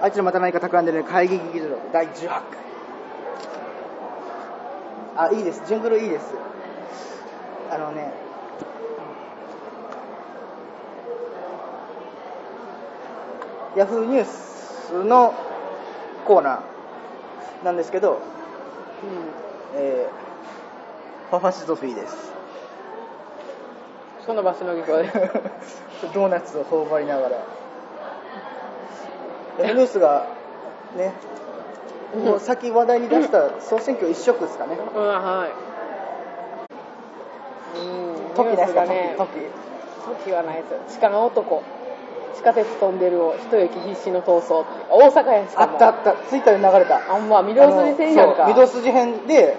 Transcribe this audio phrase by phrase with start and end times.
[0.00, 1.78] あいつらまた何か企んでる会議劇場。
[1.92, 2.42] 第18回。
[5.16, 5.62] あいいです。
[5.66, 6.34] ジングルいいです。
[7.70, 8.12] あのね。
[13.76, 15.34] ヤフーニュースの
[16.26, 18.20] コーナーなんですけど、
[19.74, 22.32] えー、パパシゾフィーです。
[24.26, 25.04] その場しのぎこで
[26.12, 27.38] ドーナツを頬張りながら
[29.58, 30.26] ニュースが
[30.96, 31.12] ね
[32.16, 34.78] もう先話題に出した総選挙一色ですかね。
[34.94, 35.48] うんは
[37.76, 37.78] い。
[37.78, 38.34] うん。
[38.34, 39.14] 時ですかね。
[39.18, 39.28] 時。
[40.24, 41.62] 時はないです鹿の男。
[42.34, 45.72] 地下鉄飛んでるを一息必死の逃走大阪やしかも。
[45.72, 46.14] あったあった。
[46.28, 47.12] ツイッターで流れた。
[47.12, 48.46] あんま御堂筋線やんか。
[48.46, 49.56] 御堂筋編で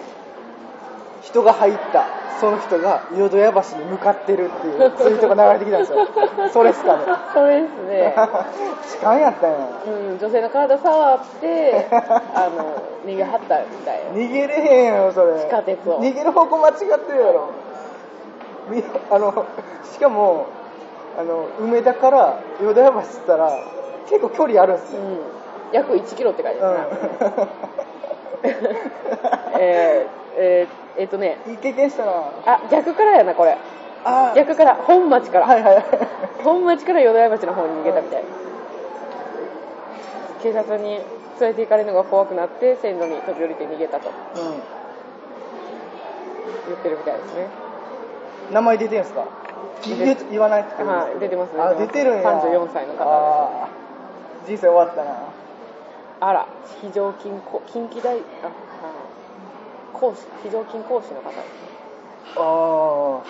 [1.21, 2.05] 人が入った
[2.39, 6.07] その人が淀屋橋に向かってるっていうツイートが流れてきたんですよ。
[6.53, 7.03] それっすかね。
[7.33, 8.15] それですね。
[8.89, 9.57] 痴漢やったんや。
[9.87, 14.11] うん女性の体触って あの逃げはったみたいな。
[14.11, 15.39] 逃げれへんやろそれ。
[15.39, 15.99] 地下鉄を。
[15.99, 17.49] 逃げる方向間違ってるやろ。
[18.69, 19.45] みあの
[19.83, 20.45] しかも
[21.17, 23.51] あの梅田から淀屋橋っつったら
[24.07, 25.19] 結構距離あるんですよ、うん。
[25.71, 26.87] 約1キロって書いてうあるな、
[29.59, 31.37] えー、えー、えっとね。
[31.47, 32.11] ん、いい経験したな
[32.45, 33.57] あ逆からやなこれ。
[34.05, 34.33] あ。
[34.35, 34.75] 逆から。
[34.75, 35.83] 本町から、はいはい
[36.43, 38.23] 本町から淀屋橋の方に逃げたみたい。
[40.43, 40.91] 警察に
[41.39, 44.09] 連れて行かれるのが怖くなって線路に飛び降りて逃げたと。
[44.09, 44.13] う
[46.67, 47.47] 言ってるみたいですね。
[48.51, 49.25] ん名前出てんすか？
[50.31, 50.93] 言わないってことですか？
[50.93, 52.29] はい出てますあ出てるんや。
[52.41, 54.47] 34歳の方あー。
[54.47, 55.11] 人生終わったな。
[56.19, 56.47] あら
[56.81, 58.49] 非常勤こ近畿大ああ
[59.99, 61.43] 講師非常勤講師の方ですね。
[62.37, 63.21] あ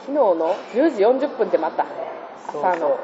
[0.00, 1.86] 昨日の10時40分ってまた
[2.48, 2.98] 朝のそう。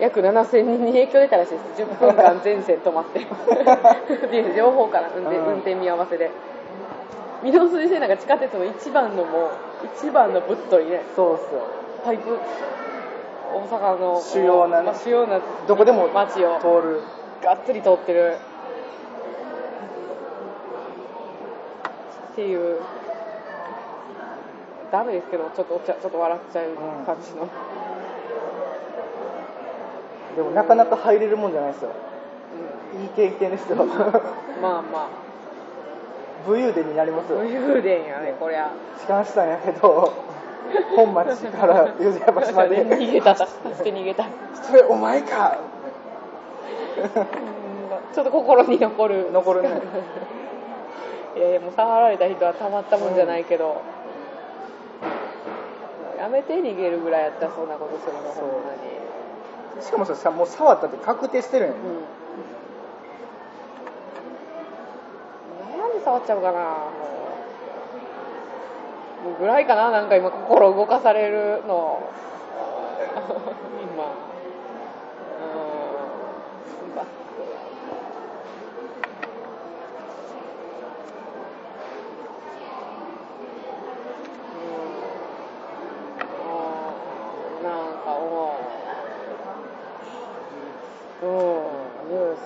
[0.00, 1.82] 約7000人に影響出たらしいです。
[1.82, 3.20] 10分間全線止まって。
[3.20, 5.46] っていう情報から運転うん。
[5.46, 6.30] 運転見合わせで。
[7.44, 9.50] 御堂筋線なんか地下鉄の一番のもう
[9.96, 11.02] 一番のぶっといね。
[11.14, 11.66] そうっすよ
[12.04, 12.38] パイプ
[13.54, 14.86] 大阪の主要なね。
[14.86, 16.58] まあ主要などこでも街を。
[16.60, 17.02] 通る。
[17.42, 18.38] がっつり通ってる
[22.32, 22.80] っていう。
[24.92, 26.76] ダメですけどちょっとお茶ちょっと笑っちゃう
[27.06, 27.48] 感じの、
[30.36, 31.92] でもなかなか入れるもんじゃないですよ。
[33.00, 33.82] いい経験ですよ。
[33.82, 34.82] うんまあ。
[34.82, 35.08] ま
[36.46, 37.40] 武勇伝になりますよ。
[37.40, 38.70] あ武勇伝やねこりゃ。
[39.00, 40.12] 痴漢したんやけど
[40.94, 43.34] 本町から淀屋橋まで逃げた。
[43.34, 43.48] 助
[43.78, 44.26] けて逃げた。
[44.62, 45.56] それお前か。
[48.12, 49.32] ちょっと心に残る。
[49.32, 49.70] 残るね
[51.36, 53.80] いやいやもう触られた人はたまったもんじゃないけど、
[56.18, 58.72] やめて逃げるぐらいやったらそんなことするのほんま
[59.78, 61.82] にしかもさもう触ったって確定してるんやん、うん。
[65.80, 66.64] なんで触っちゃうかなも
[69.26, 69.40] うもう。
[69.40, 72.00] ぐらいかななんか今心動かされるの
[73.82, 74.12] 今
[75.38, 75.42] う
[76.92, 77.10] んバック
[84.56, 84.58] う
[87.60, 87.72] んなん
[88.02, 88.56] かも
[91.22, 91.30] ううん
[92.10, 92.38] ニュース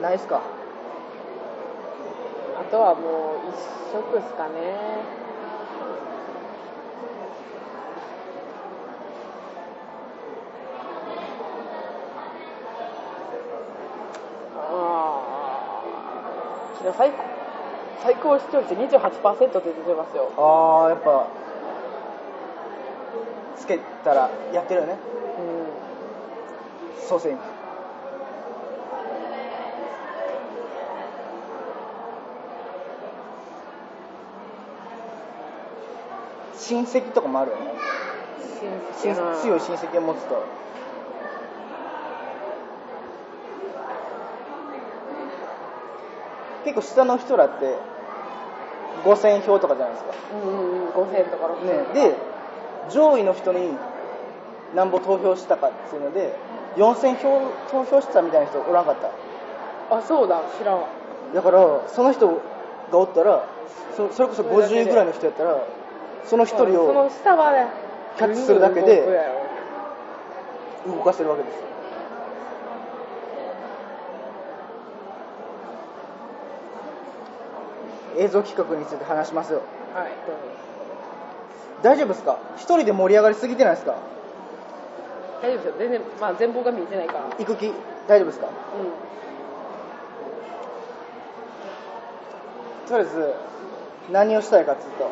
[0.11, 0.41] ないっすか？
[2.59, 3.55] あとはもう一
[3.95, 4.51] 色っすかね。
[14.57, 15.83] ああ
[16.79, 17.23] 昨日最高。
[18.03, 20.31] 最高視聴率28%って出てますよ。
[20.37, 21.27] ああやっぱ
[23.55, 24.97] つけたらやってるよね。
[26.99, 27.07] うん。
[27.07, 27.37] 総選
[36.71, 37.63] 親戚とかもあるよね。
[39.03, 40.41] 親強い親戚を持つと。
[46.63, 47.75] 結構下の人らって
[49.03, 50.13] 5000票とかじゃないですか。
[50.33, 50.89] うんうんうん。
[50.91, 52.15] 5000とか6000ね、で
[52.89, 53.71] 上位の人に
[54.73, 56.33] 何ぼ投票したかっていうので
[56.77, 58.95] 4000票投票したみたいな人おらんかっ
[59.89, 59.97] た。
[59.97, 60.41] あそうだ。
[60.57, 60.85] 知らん。
[61.35, 63.45] だからその人がおったら
[63.97, 65.57] そそれこそ50ぐらいの人やったら
[66.25, 67.67] その一人そのを下はね
[68.17, 69.03] キャッチするだけで
[70.87, 71.61] 動かせるわけですよ。
[78.17, 79.61] 映像企画について話しますよ。
[79.95, 80.05] はい。
[80.27, 80.41] どうぞ
[81.81, 82.37] 大丈夫ですか？
[82.57, 83.95] 一人で盛り上がりすぎてないですか？
[85.41, 85.73] 大丈夫ですよ。
[85.79, 87.21] 全然まあ全貌が見えてないから。
[87.37, 87.71] 行く気？
[88.07, 88.47] 大丈夫ですか？
[88.47, 88.49] う
[92.89, 93.33] とりあえず
[94.11, 95.09] 何をしたいかっていうと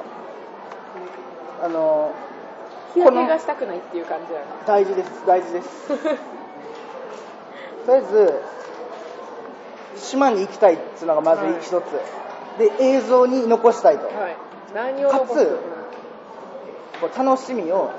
[1.61, 5.25] あのん日焼けがしたくないっていう感じだな大事です。
[5.25, 5.87] 大事です。
[7.85, 8.41] とりあえず
[9.95, 11.53] 島に行きたいっていうのがまずはい。
[11.61, 12.01] 一つ、
[12.57, 14.05] で映像に残したいと。
[14.07, 14.35] はい。
[14.73, 15.59] 何をかつ
[17.01, 17.89] こう楽しみを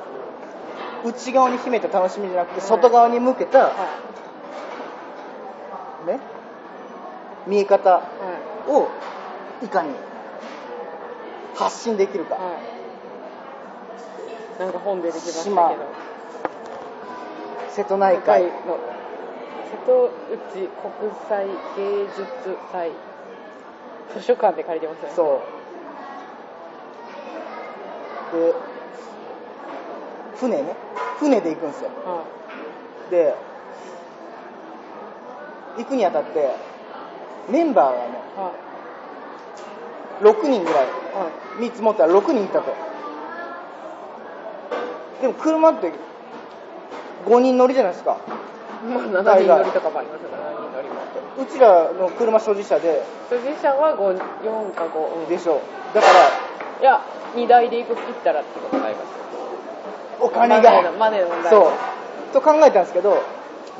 [1.04, 2.68] 内側に秘めた楽しみじゃなくてはい。
[2.68, 3.98] 外側に向けた、は
[6.06, 6.20] ね
[7.46, 7.92] 見え方い。
[7.92, 8.00] は
[8.68, 8.88] を
[9.64, 9.90] いかに
[11.54, 12.79] 発信できるか、いはい
[14.60, 15.54] なんか本出てきましたけど。
[15.56, 15.74] 島
[17.70, 18.42] 瀬戸内海。
[18.42, 18.52] の瀬
[19.86, 22.90] 戸内国際芸術祭
[24.14, 25.14] 図書館で借りてますよね。
[25.16, 25.42] そ
[28.34, 28.36] う。
[28.36, 28.54] で
[30.36, 30.76] 船ね。
[31.18, 31.90] 船で行くんですよ。
[32.04, 32.24] は
[33.10, 33.34] で
[35.78, 36.54] 行くにあたって
[37.48, 38.38] メンバーがねい。
[38.38, 38.52] は
[40.20, 40.84] 6人ぐらい。
[40.84, 40.88] い。
[41.16, 42.89] は見積もったら6人いたと
[45.20, 45.92] でも車って
[47.26, 48.16] 5人乗りじゃないですか。
[48.82, 53.02] いまあ7人乗りとかもありますよ7人乗りもうちらの車所持者で。
[53.28, 55.60] 所持者は5 4か5、うん、でしょ
[55.94, 56.12] だから
[56.80, 59.06] いや2台で行く行ったらってことになります。
[60.20, 60.92] お金が。
[60.98, 61.72] マネーの問題そう。
[62.32, 63.22] と考えたんですけど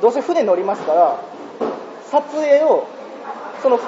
[0.01, 1.19] どうせ船乗りますから
[2.11, 2.87] 撮影を
[3.61, 3.79] その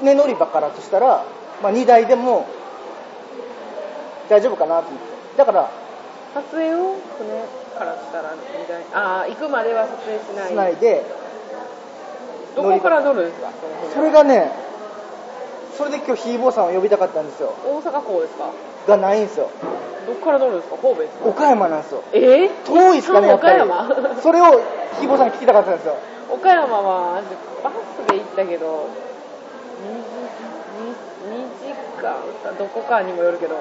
[0.00, 1.24] 船乗り場からとしたら、
[1.62, 2.46] まあ、2台でも
[4.28, 5.38] 大丈夫かなと思って。
[5.38, 5.81] だから
[6.34, 7.44] 撮影を船
[7.78, 10.48] からしたら2台ああ行くまでは撮影しない。
[10.48, 11.04] しないで。
[12.56, 13.48] どこから乗るんですか？
[13.94, 14.50] それがね
[15.76, 17.54] それで今日ひいぼうさんを呼びたかったんですよ。
[17.64, 18.50] 大阪港ですか？
[18.88, 19.50] がないんですよ。
[20.06, 20.76] どこから乗るんですか？
[20.76, 21.28] 神戸ですか？
[21.28, 22.02] 岡山なんですよ。
[22.12, 22.18] え？
[22.46, 23.60] ー、遠いですかねやっぱり。
[23.60, 24.16] 岡山。
[24.22, 24.60] それを
[24.98, 25.96] ひいぼうさんに聞きたかったんですよ。
[26.30, 27.20] 岡山は
[27.62, 27.70] バ
[28.06, 28.86] スで行ったけど
[31.28, 32.16] 2, 2, 時間
[32.58, 33.58] どこかにもよるけど2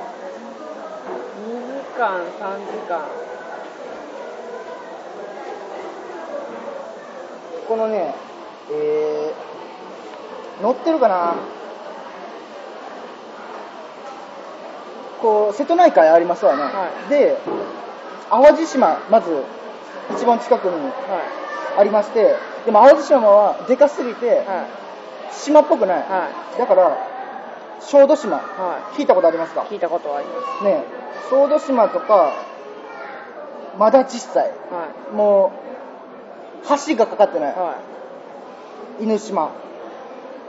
[1.51, 1.57] 時
[1.97, 3.01] 間3時間。
[7.67, 8.13] このね
[8.71, 11.35] えー、乗ってるかな？
[15.21, 17.09] こう瀬戸内海ありますわね、はい。
[17.09, 17.37] で
[18.29, 19.43] 淡路島まず
[20.15, 24.29] 一番近くにはありましてでも淡路島はでかすぎてい。
[24.29, 24.65] は
[25.31, 26.01] 島っぽくない、い。
[26.01, 27.10] はだから
[27.81, 28.39] 小豆島い。
[28.39, 29.63] は聞いたことありますか？
[29.63, 30.63] い聞いたことはあります。
[30.63, 30.83] ね
[31.29, 32.33] 小豆島とか
[33.77, 34.49] まだ小さい。
[34.69, 35.51] はも
[36.63, 37.53] う橋がかかってない。
[37.53, 37.55] い。
[37.55, 37.77] は
[38.99, 39.51] 犬島。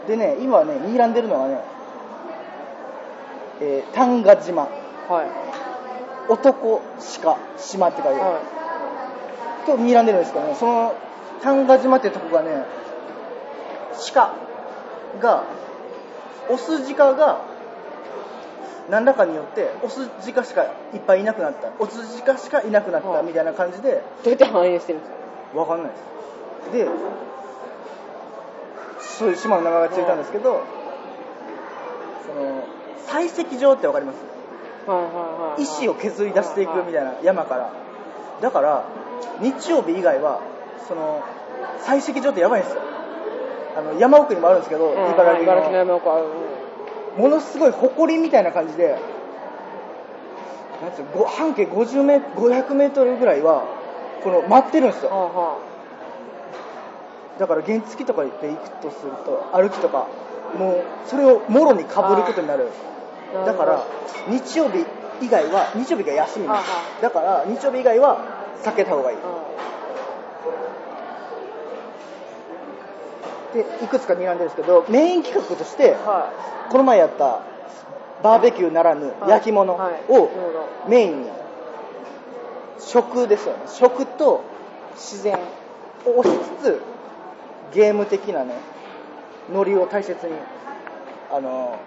[0.06, 1.60] でね今ね睨んでるのはね、
[3.60, 4.64] えー、丹賀島。
[4.64, 4.66] い
[5.08, 5.26] はい。
[6.28, 6.80] 男
[7.22, 8.40] 鹿島って書いてある、は
[9.66, 10.94] と睨んでるんですけどねその
[11.42, 12.64] 丹賀島ってとこがね
[14.14, 14.34] 鹿
[15.20, 15.44] が
[16.50, 17.40] オス鹿が
[18.90, 21.70] 何らかによってオス鹿しかいっぱいいなくなった。
[21.78, 25.12] オス鹿しかいなくなっはいたみたいな感じでいどうやって反映してるんです
[25.54, 25.58] か？
[25.58, 25.96] わかんないで
[26.70, 26.72] す。
[26.72, 26.88] で
[29.18, 30.62] そういう島の名前がついたんですけど、
[32.26, 32.64] その
[33.06, 34.16] 採石場ってわかります？
[34.90, 37.72] はいはいはい石を削り出していくみたいな山から。
[38.40, 38.84] だから
[39.40, 40.40] 日曜日以外は
[40.88, 41.22] その
[41.86, 42.82] 採石場ってやばいんですよ
[43.76, 45.70] あの山奥にもあるんですけど、うん茨城の。
[45.70, 48.98] の山奥はうんものすごい埃みたいな感じで
[50.80, 53.64] なんつう半径50メ500メートルぐらいは
[54.24, 55.10] この待ってるんですよ。
[55.10, 55.58] はあは
[57.38, 60.06] だから原付とかで行くとすると歩きとか
[60.58, 62.68] もうそれをもろにかぶることになる。
[63.34, 63.84] あだから
[64.28, 64.84] 日曜日
[65.20, 66.64] 以外は日曜日が休みはあは
[67.00, 68.18] だから日曜日以外は
[68.62, 69.16] 避けた方がいい。
[69.16, 69.22] で
[73.60, 76.32] いくつか睨んでるんですけどメイン企画としては
[76.70, 77.42] この前やった
[78.22, 79.30] バーベキューならぬはい。
[79.30, 81.30] 焼き物をメインに。
[82.78, 83.60] 食ですよね。
[83.68, 84.42] 食と
[84.94, 85.38] 自然。
[86.04, 86.82] を押しつつ
[87.72, 88.54] ゲーム的なね
[89.52, 90.32] ノリを大切に
[91.30, 91.78] あの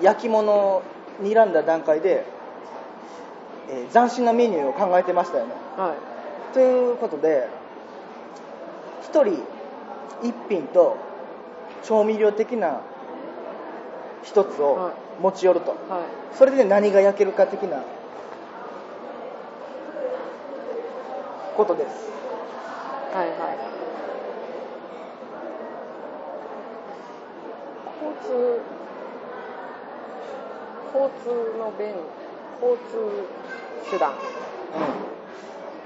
[0.00, 0.82] 焼き物を
[1.22, 2.24] 睨んだ段階で、
[3.70, 5.52] えー斬新なメニューを考えてましたよね。
[5.76, 5.94] は
[6.50, 6.54] い。
[6.54, 7.48] ということで
[9.12, 9.42] 1人
[10.22, 10.96] 1品と
[11.84, 12.80] 調味料的な
[14.24, 14.92] 1つをはい。
[15.22, 15.78] 持ち寄ると、はい。
[16.36, 17.82] それで何が焼けるか的な
[21.56, 22.10] ことです。
[23.12, 23.58] はいはい。
[28.00, 28.60] 交通
[30.94, 31.94] 交通の便
[32.60, 34.12] 交通手段。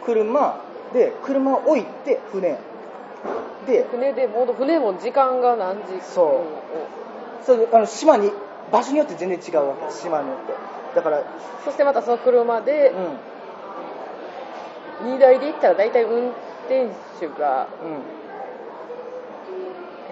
[0.05, 0.61] 車
[0.93, 2.59] で車を置いて船
[3.67, 6.01] で船でもう船も時間が何時？
[6.03, 6.43] そ
[7.43, 7.45] う。
[7.45, 8.33] それあの島に
[8.71, 10.53] 場所によって全然違うわけ島によって。
[10.97, 11.23] だから
[11.65, 12.93] そしてまたその車で
[15.03, 15.15] うん。
[15.15, 16.31] 2台で行ったら大体運
[16.67, 16.89] 転
[17.21, 18.03] 手がうん。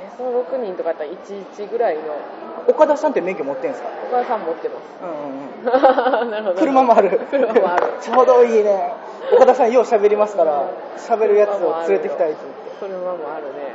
[0.02, 2.02] えその6人とかやったら11ぐらいの。
[2.68, 3.88] 岡田さんって免許持ってんすか？
[4.12, 4.84] お母さん持ってます。
[5.02, 6.30] うんうんうん。
[6.30, 6.56] なるほど。
[6.60, 7.20] 車もある。
[7.30, 7.86] 車もある。
[8.00, 8.94] ちょうどいいね。
[9.34, 10.64] 岡田さんよう喋りますから
[10.98, 13.75] 喋るやつを連れてきたいって言って車もあるね、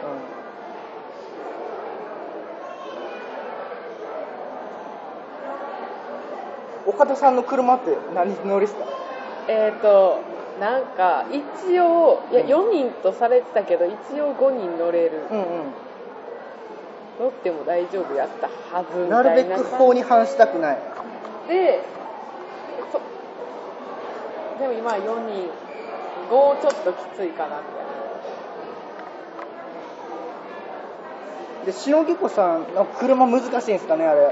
[6.86, 6.90] うん。
[6.90, 8.86] 岡田さんの車って何乗りっすか
[9.48, 10.22] えっ、ー、と
[10.60, 12.48] なんか一応いやうん。
[12.48, 15.28] 4人とされてたけど一応5人乗れる。
[15.30, 15.46] うんうん。
[17.20, 20.80] 乗っても大丈夫やったはずみなたいなるべく法に反したくない。
[21.48, 21.80] で
[22.92, 23.00] そ
[24.60, 25.50] でも今は4人
[26.30, 27.85] 5ちょっときついかなみたい
[31.66, 34.32] で篠木子さんの車難しいんですかねあれ。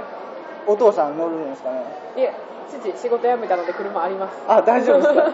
[0.68, 1.76] お父さん乗るんですかね。
[2.16, 2.34] ないえ
[2.70, 4.38] 父仕事辞めたので車あります。
[4.48, 5.32] あ大丈夫ですか？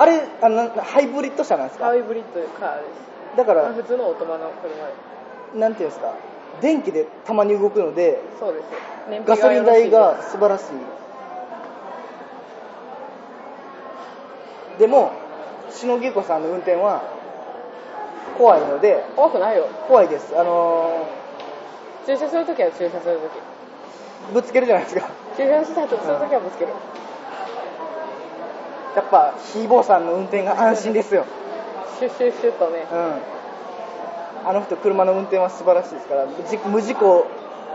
[0.00, 1.86] あれあのハイブリッド車なんですか？
[1.86, 3.36] ハイブリッドカーです。
[3.36, 4.92] だからまあ普通のオートマの車で。
[5.52, 6.12] すなんていうんですか？
[6.60, 8.64] 電気でたまに動くのでそうです。
[9.10, 10.64] 燃ガソリン代が素晴らしい。
[14.78, 15.12] でも
[15.70, 17.02] 篠木子さんの運転は
[18.38, 19.66] 怖いので怖くないよ。
[19.88, 20.38] 怖いです。
[20.38, 21.06] あの
[22.06, 23.32] 駐車するときは駐車するとき。
[24.30, 25.08] ーぶつけるじゃないですか。
[25.36, 26.72] 駐車した後するときはぶつける。
[28.96, 31.24] やっぱひーぼーさんの運転が安心ですよ。
[31.98, 32.86] シュッシュッシュッとね。
[32.90, 32.94] う
[34.44, 34.48] ん。
[34.48, 37.26] あの人車の運転は素晴らしいですからじ無事故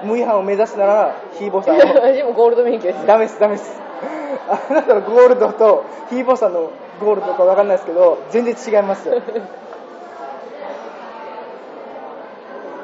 [0.03, 1.83] 無違反を目指すならひーぼーさんも
[2.33, 3.05] ゴールド免許です。
[3.05, 3.81] ダメですダメです。
[4.49, 9.21] あなたのゴールドとひーぼーさんのゴールドかわかんないですけど全然違いますよ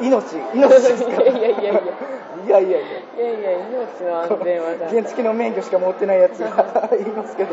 [0.01, 1.22] 命、 命ですか？
[1.22, 1.72] いやいやいやいや。
[2.46, 2.77] いやいやいや。
[2.79, 7.50] いやいや、命の安全は原付の免許しか持ってないやつが言 いますけど。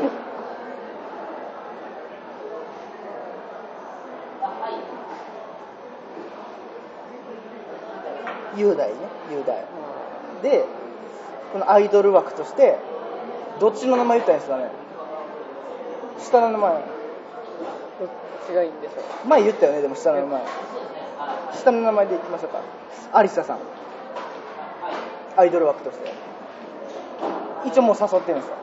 [8.57, 8.95] 雄大ね、
[9.31, 9.65] 雄大。
[10.43, 10.65] で、
[11.53, 12.79] このアイドル枠として、
[13.61, 14.71] どっちの名前言ったんですかね？
[16.19, 16.73] 下の名前。
[16.73, 16.81] どっ
[18.49, 19.29] ちがいいんでしょう？
[19.29, 20.41] 前言ったよね、でも下の名前。
[21.55, 22.61] 下の名前でいきましょうか。
[23.13, 23.59] アリサさん。
[25.37, 26.13] アイドル枠として。
[27.67, 28.57] 一応もう誘ってるんですよ。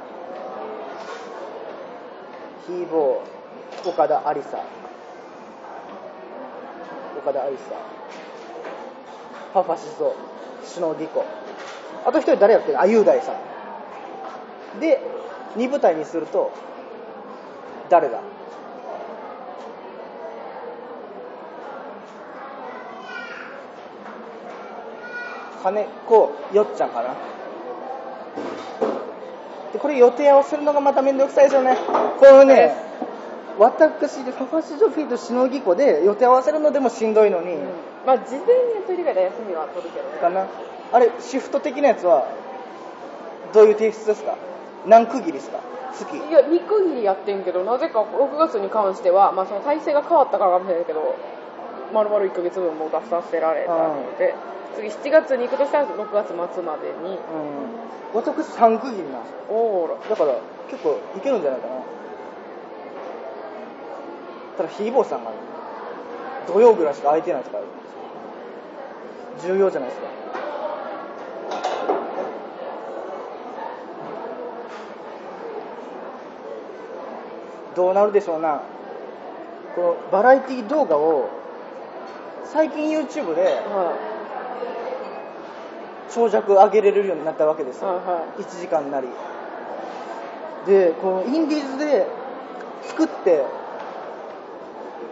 [2.68, 4.64] ヒーボー岡田アリサ。
[7.18, 7.64] 岡田アリサ。
[9.54, 10.16] パファシソ
[10.66, 11.26] シノディコ。
[12.06, 13.34] あと一人誰やってるあ雄大さ
[14.76, 14.80] ん。
[14.80, 15.00] で
[15.58, 16.52] 2部隊にすると
[17.90, 18.20] 誰だ？
[25.64, 27.16] 金子よっちゃんかな。
[29.72, 31.78] でこれ予定合わせるのがまためんどくさいですよね。
[32.20, 32.76] このね
[33.58, 37.56] 私でファファシジョフィーとしのぎこで予定合わせるのでもしんどいのに、
[38.06, 40.18] まあ事前にやっといてから休みは取るけどね。
[40.20, 40.48] かな。
[40.92, 42.28] あれシフト的なやつは
[43.54, 44.36] どういう提出ですか？
[44.86, 45.60] 何区切りですか？
[45.94, 46.18] 月。
[46.18, 51.16] いや2区切りやってんけどなぜか6月に関しては、まあ、その体制が変わったからかもしれないけど
[51.94, 54.34] 丸々1ヶ月分も出させられたので
[54.76, 57.18] 次7月に行くとしたら6月末までに。
[57.18, 57.20] うん。
[58.14, 59.56] 私3区切りなんですよ。
[59.56, 60.10] おーら。
[60.10, 60.36] だから
[60.70, 61.74] 結構いけるんじゃないかな。
[64.58, 65.32] ただひーぼーさんが
[66.48, 67.58] 土曜ぐらいしか空いてないとか
[69.42, 70.08] 重要じゃないですか。
[77.76, 78.62] どうなるでしょうな。
[79.76, 81.30] このバラエティ動画を
[82.46, 83.96] 最近 YouTube では
[86.14, 88.44] 長尺上げれるようになったわけですよ、いはいはい。
[88.44, 89.08] 1時間なり。
[90.66, 92.08] でこのインディーズで
[92.84, 93.44] 作って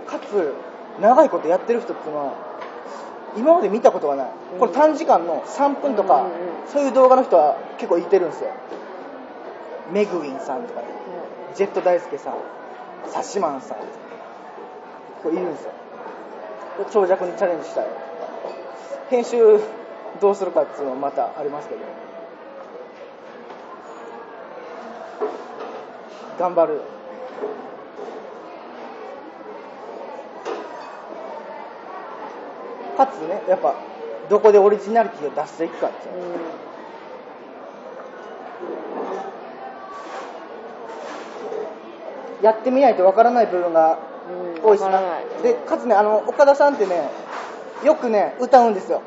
[0.08, 0.53] かつ
[1.01, 2.34] 長いことやってる人っていうのは
[3.36, 4.60] 今まで見たことがない、うん。
[4.60, 6.34] これ短時間の3分とか、うんうんうん。
[6.67, 8.51] そういう動画の人は結構いてるんですよ。
[9.91, 10.88] メグウィンさんとかね
[11.55, 12.34] ジェット大輔さん
[13.08, 13.77] サシマンさん
[15.24, 15.72] これいるんですよ。
[16.91, 17.88] 長尺にチャレンジしたい。
[19.10, 19.60] 編集
[20.20, 21.82] どうするかっていうのはまたありますけど。
[26.39, 26.82] 頑張る。
[32.98, 33.75] かつねやっぱ
[34.30, 36.15] どこでオリジナリティを出していくかっていう、
[42.39, 43.98] うん、やってみないとわからない部分が
[44.63, 45.01] 多いしな、
[45.38, 47.10] うん、でかつねあの岡田さんってね
[47.84, 49.01] よくね歌うんですよ。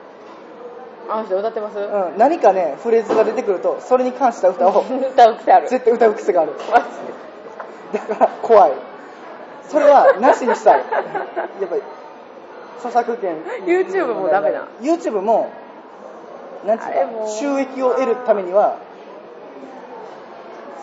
[1.09, 1.81] あの人歌ってます、う
[2.15, 5.69] ん、何かねフレーズが出てくるとそれに関した歌を歌う癖ある。
[5.69, 6.53] 絶対歌う癖がある。
[6.71, 7.99] マジで。
[8.09, 8.73] だから怖い。
[9.69, 10.79] それはなしにしたい。
[10.79, 10.85] や
[11.67, 11.83] っぱり
[12.79, 13.37] 著作権。
[13.67, 15.53] YouTube もダメな YouTube も
[16.67, 18.79] なんていうか収益を得るためには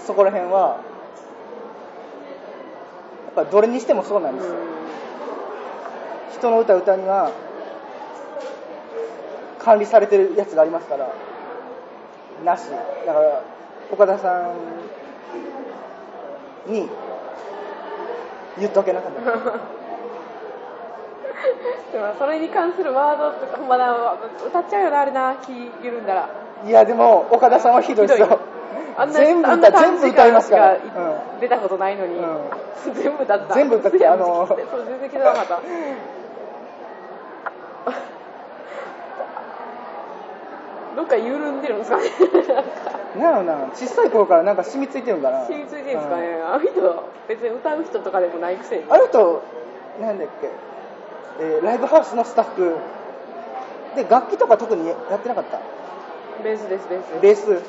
[0.05, 0.79] そこら辺は
[3.35, 4.55] やっぱどれにしてもそうなんですよ、
[6.33, 7.31] 人の歌歌には
[9.63, 11.07] 管理されてるやつがありますから。
[12.43, 12.69] なし。
[13.05, 13.43] だから
[13.91, 14.53] 岡田さ
[16.67, 16.89] んに
[18.59, 19.21] 言っとけなかった。
[21.91, 24.15] でもそれに関するワードとかまな
[24.45, 25.51] 歌っちゃうよなあれな気
[25.83, 26.29] 緩んだら。
[26.65, 28.39] いやでも岡田さんはひどいですよ。
[28.97, 30.77] あんな全部歌全部歌いますから、
[31.39, 32.23] 出たことないのに、う
[32.93, 33.53] 全部歌った。
[33.53, 35.59] 全部歌ってあのそう全然気づかなかった
[40.95, 42.03] どっか緩んでるんですかね。
[43.15, 48.85] うん、なんやろな小さい頃からなんか染みついてるんかな染みついてるんですかね、あの人別に歌う人とかでもないくせに。
[48.89, 49.41] あの人
[49.99, 50.49] なんだっけ、
[51.39, 52.77] えーライブハウスのスタッフ。
[53.95, 55.59] で楽器とか特にやってなかった？
[56.43, 57.21] ベースですベース。
[57.21, 57.61] ベース？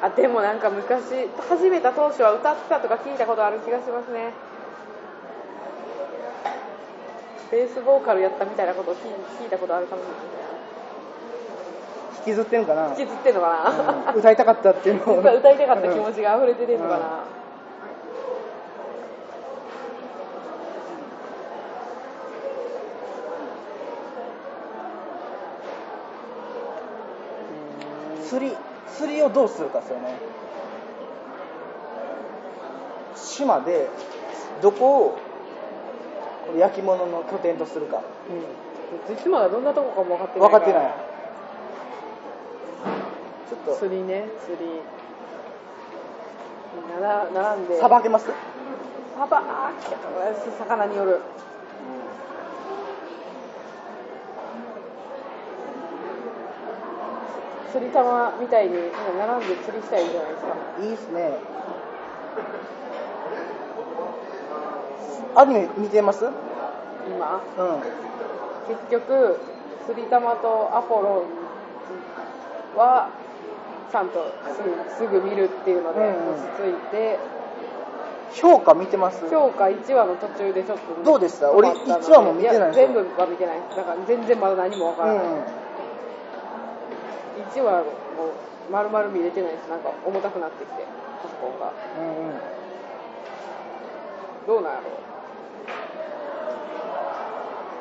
[0.00, 4.32] あでもなんか昔始めた当初は歌ってたとか聞いたことある気がしますね。
[7.50, 8.98] ベースボーカルやったみたいなことを聞
[9.44, 10.47] いたことあるかもしれ引
[12.28, 12.88] きずってるんかな？
[12.90, 13.48] 引きずってんのか
[14.04, 14.18] な、うん。
[14.18, 15.20] 歌いたかったっていうのを。
[15.20, 17.24] 歌歌いたかった気持ちが溢れてるのかな、
[28.28, 28.56] 釣り
[28.94, 30.14] 釣りをどうするかですよね。
[33.14, 33.88] 島で
[34.60, 35.18] どこを
[36.58, 38.02] 焼き物の拠点とするか。
[39.08, 41.07] うん、いつまだどんなとこかも分かってない分かってない
[43.48, 43.76] ちょっと。
[43.76, 44.82] 釣りね釣り。
[47.00, 47.78] なら並んで。
[47.78, 48.26] さばけます？
[49.16, 49.96] サバあー来た。
[50.64, 51.20] 魚による。
[57.72, 58.74] 釣り玉みたいに
[59.18, 60.54] 並んで釣りしたらいじゃないですか。
[60.82, 61.38] いいですね。
[65.36, 66.24] アニメ見てます？
[66.24, 66.32] うん。
[67.14, 67.40] 今
[68.68, 69.38] 結局
[69.86, 71.26] 釣り玉とアポロ
[72.74, 73.10] ンは
[73.90, 74.32] ちゃんと
[74.96, 76.34] すぐ見るっていうのでうん。
[76.34, 77.18] 落ち着いて、
[78.34, 79.28] 評価見てます？
[79.30, 81.50] 評価1話の途中でちょっとどうでした？
[81.50, 82.04] 俺止まったので。
[82.04, 83.60] 一話も見てないんですよや全部は見てない。
[83.76, 85.32] だから全然まだ何もわからない、うん。
[87.48, 87.88] 1話も
[88.70, 90.84] 丸々見れてないですなんか重たくなってきて
[91.22, 91.72] パソコンが。
[91.98, 92.34] うんうん。
[94.46, 94.92] どうなんやろう。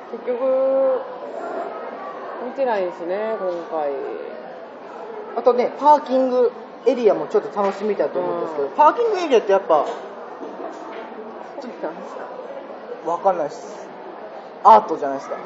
[0.09, 1.01] 結局
[2.45, 3.91] 見てないですね今回
[5.37, 6.51] あとねパーキング
[6.87, 9.85] エリアもちょっと楽しみたいと思うんですけど、パーキングエリアってやっぱ
[11.61, 12.25] ちょっとなんですか？
[13.09, 13.87] わかんないです。
[14.63, 15.37] アートじゃないですか。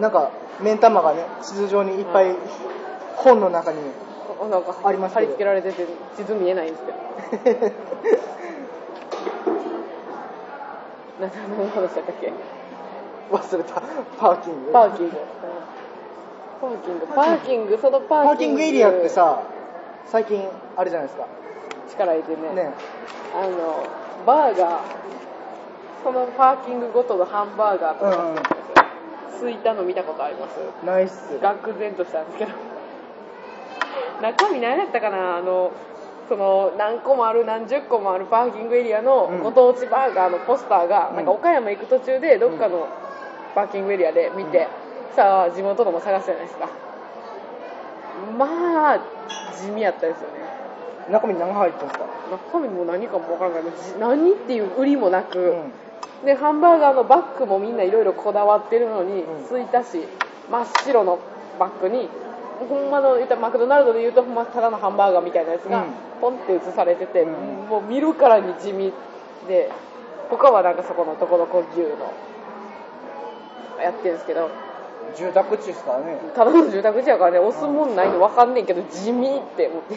[0.00, 0.30] なんか
[0.60, 2.34] 目ん玉がね地図上にいっぱい
[3.16, 3.78] 本の中に
[4.40, 6.98] あなんかあります貼り付けられてて地図見えないんですけど。
[11.18, 12.32] 何の話だったっけ？
[13.30, 13.80] 忘れた。
[14.18, 14.72] パーキング。
[14.72, 15.16] パーキング
[16.60, 17.06] パーキング。
[17.06, 17.78] パーキング。
[17.78, 19.42] そのパパーキングーキングエリアってさ
[20.06, 21.26] 最近あれじゃないですか。
[21.90, 22.54] 力入れてね。
[22.54, 22.70] ね。
[23.34, 23.84] あの
[24.26, 24.80] バーガー。
[26.04, 28.36] そのパーキングごとのハンバーガーとか、うんうん。
[29.40, 30.56] ついたの見たことあります？
[30.84, 32.52] ナイス愕然としたんですけど。
[34.22, 35.36] 中身何やったかな？
[35.36, 35.72] あの
[36.28, 39.42] その何個もある何十個もあるパーキングエリアのうん。
[39.42, 41.24] ご当地バーガーのポスターが、うんなん。
[41.24, 42.86] か岡山行く途中でどっかの
[43.54, 44.68] パーキングエリアで見て、
[45.14, 46.68] さあ地元のも探すじゃないですか。
[48.38, 48.98] まあ
[49.54, 50.34] 地味やったですよね。
[51.10, 52.06] 中身何入ってるんですか？
[52.52, 53.62] 中身も何かも分からない
[54.00, 56.26] 何っていう売りもなく、うん。
[56.26, 60.02] でハンバーガーのバッグもみんないろいろこだわってるのに、ういたし
[60.50, 61.18] 真っ白の
[61.58, 62.08] バッグに
[62.58, 65.90] ほんまの言ったらマクドナルドで言うとほんまただのハンバーガーみたいなやつがうん。
[66.20, 67.68] ポンって映されてて、うん。
[67.68, 68.92] もう見るからに地味
[69.46, 69.70] で
[70.30, 72.12] 他はなんかそこのところこ牛の
[73.80, 74.50] やってるんですけど
[75.14, 76.16] 住宅地ですからね。
[76.34, 79.96] ただの住宅地やからね押すもんないの分かんねんけど地味って思って。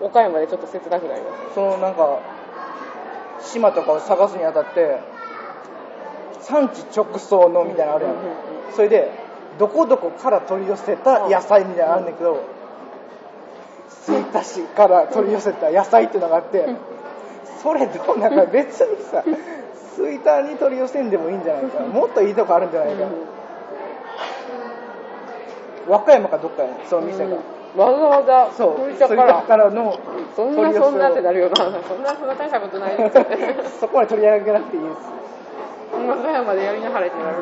[0.00, 2.20] 岡山でちょっと切なくなりましたそのなんか
[3.42, 4.98] 島とかを探すにあたって
[6.40, 8.14] 産地直送のみたいなのあるやん。
[8.14, 8.34] うんうんうん
[8.74, 9.10] それで
[9.58, 12.44] どこどこから取り寄せた野菜みたいなのあるんだけど
[14.06, 16.66] 吹田市から取り寄せた野菜っていうのがあって
[17.60, 19.24] それどうなんか別にさ
[19.96, 21.80] ツイッターに取り寄せんでもいいんじゃないか。
[21.80, 23.04] もっといいとこあるんじゃないか、
[25.90, 27.42] 和歌山かどっかやねその店が、わ
[27.74, 28.90] ざわざそう。
[28.92, 29.42] 吹田から。
[29.42, 29.98] からの
[30.36, 31.56] そんなそんなってなるよな。
[31.56, 31.82] そんな
[32.14, 33.56] そんな大したことないですよね。
[33.80, 34.96] そこまで取り上げなくていいです。
[36.06, 37.36] 和歌山でやりなはれってなる、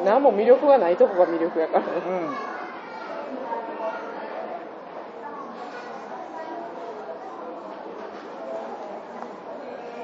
[0.00, 1.80] うん、何も魅力がないとこが魅力やから。
[1.80, 1.86] ね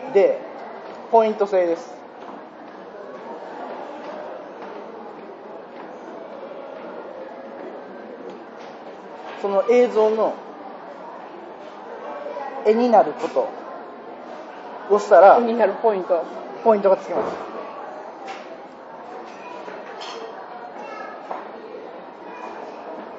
[0.07, 0.13] うん。
[0.15, 0.41] で
[1.11, 1.98] ポイント制です
[9.41, 10.35] その映像の
[12.67, 13.49] 絵になること。
[14.91, 16.25] をしたら絵になるポイント。
[16.65, 17.49] ポイントがつきます。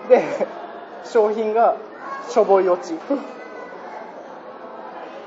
[0.10, 0.47] で
[1.05, 1.77] 商品が
[2.29, 2.95] しょぼい落ち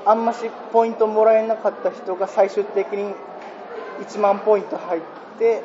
[0.05, 3.13] あんましポイントもらえなかった人が最終的に
[4.05, 5.01] 1万ポイント入っ
[5.39, 5.63] て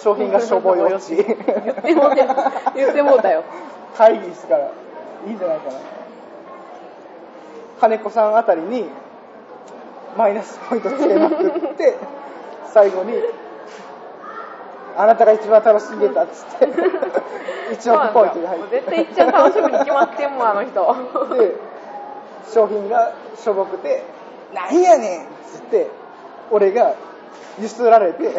[0.00, 2.26] 商品がしょぼい落ち言ってもうて
[2.76, 3.44] 言ってもうたよ
[3.96, 4.70] 会議室から。
[5.26, 5.78] いいんじゃないかな。
[7.80, 8.84] 金子さんあたりに
[10.16, 11.96] マイナスポイントつけまくって
[12.72, 13.14] 最後に
[14.96, 18.76] あなたが一番楽しんでたっつって1億ポイントが入って。
[18.76, 21.36] 絶対いっちゃん楽しみに決まってんもんあの人。
[21.36, 21.54] で
[22.52, 24.04] 商品がしょぼくて
[24.54, 25.88] 「なんやねん!」っつって
[26.50, 26.94] 俺が
[27.60, 28.24] ゆすられて「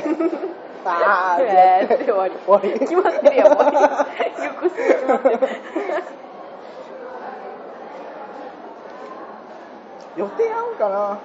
[0.85, 1.53] あー」って。
[1.55, 2.33] やって終わり。
[2.45, 2.79] 終わり。
[2.79, 4.25] 決まってるやん終わり。
[4.43, 5.39] ゆくす決まってる
[10.17, 11.19] 予定合うんかな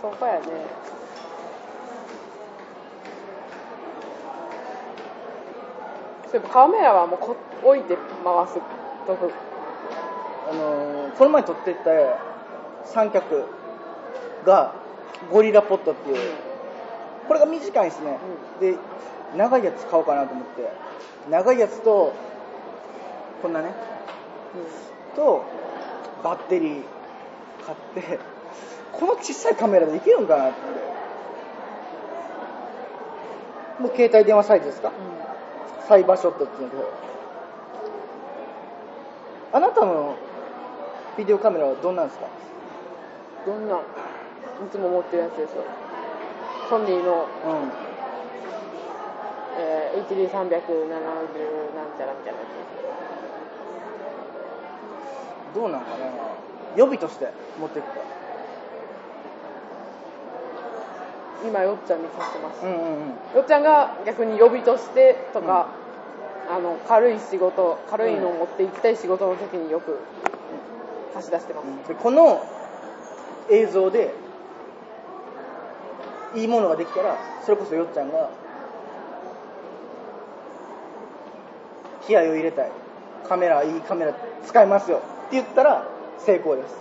[0.00, 0.40] そこやね
[6.30, 8.54] そういえばカメラはもうこ置いて回す
[9.06, 9.32] とく
[10.50, 11.90] あのーこの前撮ってった
[12.84, 13.44] 三脚
[14.44, 14.74] が
[15.30, 16.53] ゴリラポットっていう
[17.26, 18.18] これが短いですね、
[18.60, 18.76] で
[19.36, 20.70] 長いやつ買おうかなと思って。
[21.30, 22.12] 長いやつと
[23.42, 23.72] こんなね。
[25.16, 25.42] と
[26.22, 26.82] バッテリー
[27.64, 28.18] 買って
[28.92, 30.58] この小さいカメラでいけるんかなって。
[33.80, 34.92] もう携帯電話サイズですか？
[35.88, 36.92] サイバーショットっていうんだけど
[39.52, 40.16] あなたの
[41.18, 42.26] ビデオカメラはどんなんですか？
[43.46, 43.82] どんなんい
[44.70, 45.64] つも持ってるやつですよ
[46.68, 47.84] ソニーの、うん。
[49.56, 52.46] えー、HD370 なんちゃらみたいなや
[55.52, 56.06] つどうなんかな。
[56.76, 57.28] 予備として
[57.60, 57.94] 持っていくか
[61.46, 63.08] 今よっちゃんに貸してます、うんうんうん。
[63.36, 65.68] よっちゃんが逆に予備としてとか、
[66.50, 69.98] あの軽い仕事軽いのを持って行きたい仕事の時によく
[71.14, 72.44] 貸し出してます、でこの
[73.50, 74.14] 映像で
[76.34, 78.30] いいものができたらそれこそよっちゃんが
[82.06, 82.70] 気合を入れたい。
[83.28, 84.12] カメラいいカメラ
[84.46, 84.98] 使いますよ。
[84.98, 85.86] って言ったら
[86.18, 86.76] 成功です。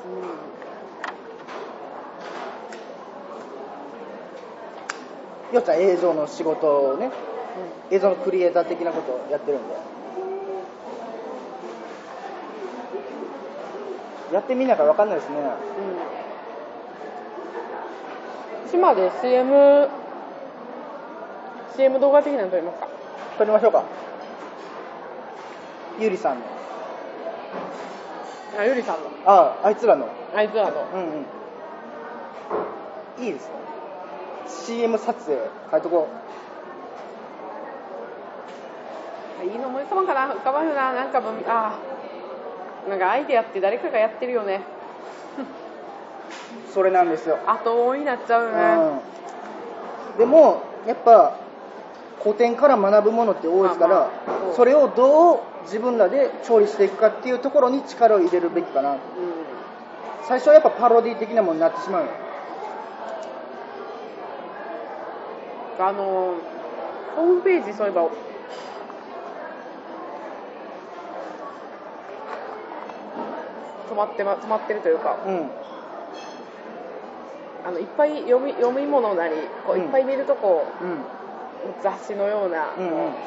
[5.54, 7.12] よっちゃん映像の仕事をね
[7.92, 9.76] 映像のクリエイター的なことをやってるんで。
[14.34, 15.38] やってみなきゃ分かんないですね。
[15.38, 16.13] うん。
[18.74, 19.88] 島で CM
[21.76, 22.88] CM 動画的なの撮りますか。
[23.38, 23.84] 撮りましょうか。
[26.00, 26.46] ゆりさんの。
[28.58, 29.10] あゆりさんの。
[29.26, 30.10] ああいつらの。
[30.36, 30.88] あいつらの。
[30.92, 31.00] うん
[33.20, 33.26] うん。
[33.26, 33.54] いいですね。
[34.48, 35.38] CM 撮影
[35.70, 36.08] 変えとこ
[39.44, 40.34] いいの思い浮かばんかな。
[40.34, 40.94] 浮かばんよな。
[40.94, 42.90] なんかあー。
[42.90, 44.56] なんかアイデアって誰かがやってるよね。
[44.56, 44.73] う
[46.74, 49.00] それなんですよ、後追いになっちゃうよね、
[50.14, 51.38] うん、でもやっぱ
[52.24, 58.92] 古典から学ぶものって多いですから、まあまあそれをどう自分らで調理していくかっていうところに力を入れるべきかな。
[58.92, 58.98] うん。
[60.28, 62.06] 最初はやっぱパロディ的なものになってしまう。
[62.06, 62.10] よ
[65.80, 66.36] あの
[67.16, 68.10] ホームページそういえば
[73.90, 75.18] 止まってま止まってるというか。
[75.26, 75.63] うん
[77.66, 80.98] あのいっぱい読み読み物なりこううんいっぱい見るとこ、うん。
[81.82, 82.74] 雑誌のような、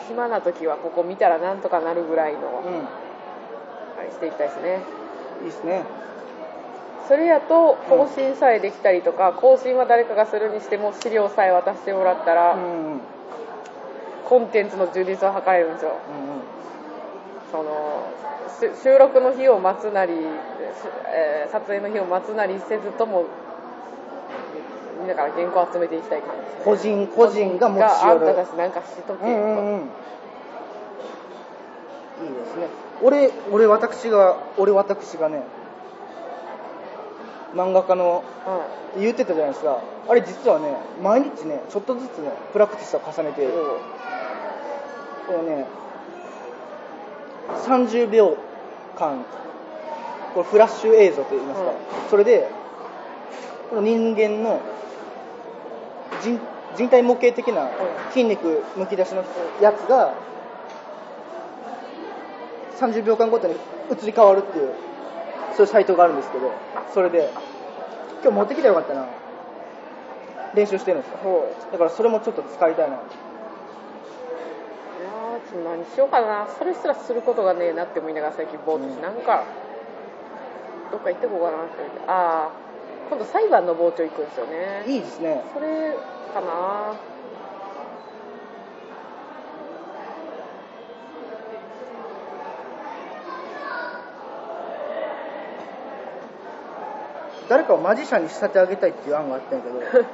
[0.09, 2.43] 暇な時はここ見たらなんとかなるぐらいの、う
[3.99, 4.77] あれしていきたいですね。
[5.41, 5.85] んいいですね。
[7.09, 12.59] それやと更新さえできたりとか更新は誰かがするにしても資料さえ渡してもらったら、
[14.29, 15.93] コンテンツの充実を図れるんですよ。
[15.93, 16.57] うん
[17.53, 18.11] その
[18.75, 20.19] し収録の日を待つなり、し
[21.07, 23.25] えー撮影の日を待つなりせずとも
[25.07, 29.79] みんなから原稿集めていきたい感じですね個人個人が持ちがあんた寄るたちなんかしとけ、うんうんうん。
[29.79, 29.85] いい
[32.35, 32.67] ですね。
[33.03, 35.45] 俺俺私が俺私がね
[37.55, 38.25] 漫画家の
[38.97, 39.03] うん。
[39.03, 39.81] 言ってたじゃないですか。
[40.09, 43.47] あれ実はね毎日ねちょっとずつねプラクティスを重ねて
[45.27, 45.67] これね
[47.67, 48.37] 30秒
[48.99, 49.23] 間
[50.35, 51.77] これフラッシュ映像といいますか、うん。
[52.11, 52.49] それで
[53.69, 54.61] この人間の
[56.23, 56.41] 人
[56.77, 57.71] 人体模型的な
[58.11, 59.25] 筋肉むき出しの
[59.61, 60.15] やつが
[62.79, 63.55] 30秒間ごとに
[63.91, 64.75] 移り変わるっていう
[65.57, 66.53] そういうサイトがあるんですけど
[66.93, 67.31] それで
[68.23, 69.07] 今日持ってきたらよかったな。
[70.55, 71.19] 練習してるんですよ。
[71.71, 72.97] だからそれもちょっと使いたいな。
[72.97, 76.49] いやーちょっと何しようかな。
[76.59, 79.03] それすらすることがねえなって思いながら最近ぼーっとして、うん。
[79.03, 79.45] なんか
[80.91, 82.01] どっか行ってこうかなって思って。
[82.09, 82.66] ああ
[83.09, 84.85] 今度裁判の傍聴行くんですよね。
[84.87, 85.43] いいですね。
[85.55, 85.95] それ
[86.35, 86.95] かな。
[97.49, 100.05] 誰かをマジシャンに仕立て上げたいっていう案があったんやけど。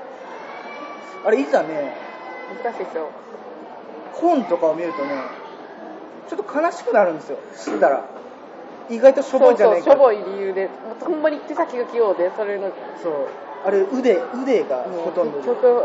[1.24, 1.94] あれいざね
[2.62, 3.09] 難しいですよ。
[4.12, 5.14] 本とかを見るとね
[6.28, 7.38] ちょっと悲しくなるんですよ。
[7.57, 8.05] 知ったら
[8.90, 9.85] 意外としょぼいじゃないか。
[9.85, 10.68] そうそうしょぼい理由で。
[11.01, 12.71] ほんまに手先が器用でそれの。
[13.03, 13.29] そう。
[13.64, 15.38] あれ腕腕がほとんど。
[15.38, 15.85] 結局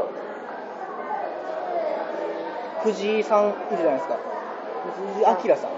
[2.83, 4.17] 藤井さんいるじゃないですか。
[5.13, 5.71] 藤井明さん。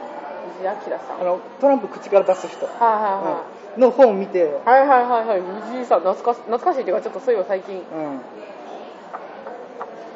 [0.57, 1.21] 藤井明さん。
[1.21, 3.43] あのトランプ口から出す人、はいは
[3.75, 3.81] うん。
[3.81, 5.27] の本を見て、いはいはいはいはい。
[5.27, 7.77] はい藤井さん懐かし懐かしいっていうかちょっとそういえば最近。
[7.77, 7.83] うん、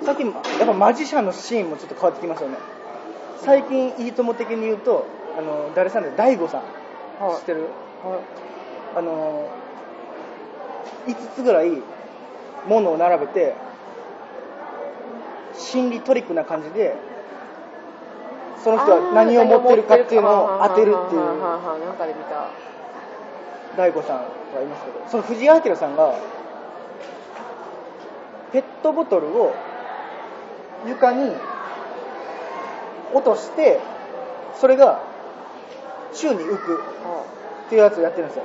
[0.06, 0.32] 最近や
[0.64, 2.58] っぱマジシャンのシーンもちょっと変わってきましたよね。
[3.38, 5.06] 最近いいとも的に言うと
[5.38, 6.62] あの誰さんで大悟さん。
[6.62, 6.83] はい
[7.40, 7.62] 知ってる？
[8.04, 8.20] はい。
[8.96, 9.50] あの
[11.08, 11.70] 5つぐらい
[12.68, 13.56] ものを並べて
[15.56, 16.96] 心理トリックな感じで
[18.64, 21.22] その人は何を持ってるかっていうのを当てるっていう。
[21.22, 22.50] はいはいはいはいなんかで見た
[23.76, 24.18] 大悟さん
[24.54, 26.16] がいますけどその藤井明さんが
[28.52, 29.54] ペットボトルを
[30.88, 31.32] 床に
[33.14, 33.80] 落として
[34.60, 35.02] それが
[36.14, 36.82] 宙に浮く
[37.66, 38.44] っていうやつをやってるんですよ。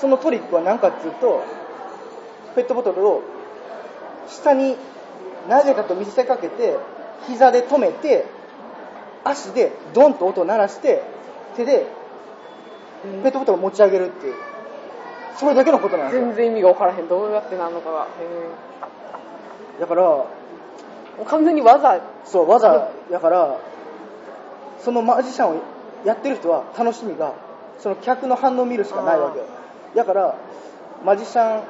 [0.00, 1.42] そのトリックは何かっていうと
[2.54, 3.22] ペットボトルを
[4.28, 4.76] 下に
[5.48, 6.76] 投げたと見せかけて
[7.26, 8.26] 膝で止めて
[9.24, 11.02] 足でドンと音を鳴らして
[11.56, 11.86] 手で
[13.04, 14.34] うんペットボトルを持ち上げるっていう。
[15.36, 16.26] それだけのことなんですよ。
[16.28, 17.08] 全然意味が分からへん。
[17.08, 18.06] どうやってなんのかが。
[19.78, 20.24] へだから
[21.26, 22.00] 完全に技。
[22.24, 22.90] そう技。
[23.10, 23.58] だから
[24.80, 25.62] そのマジシャンを
[26.04, 27.34] やってる人は楽しみが
[27.78, 29.44] その客の反応を見るしかないわけよ。
[29.94, 30.36] だから
[31.04, 31.62] マジシャン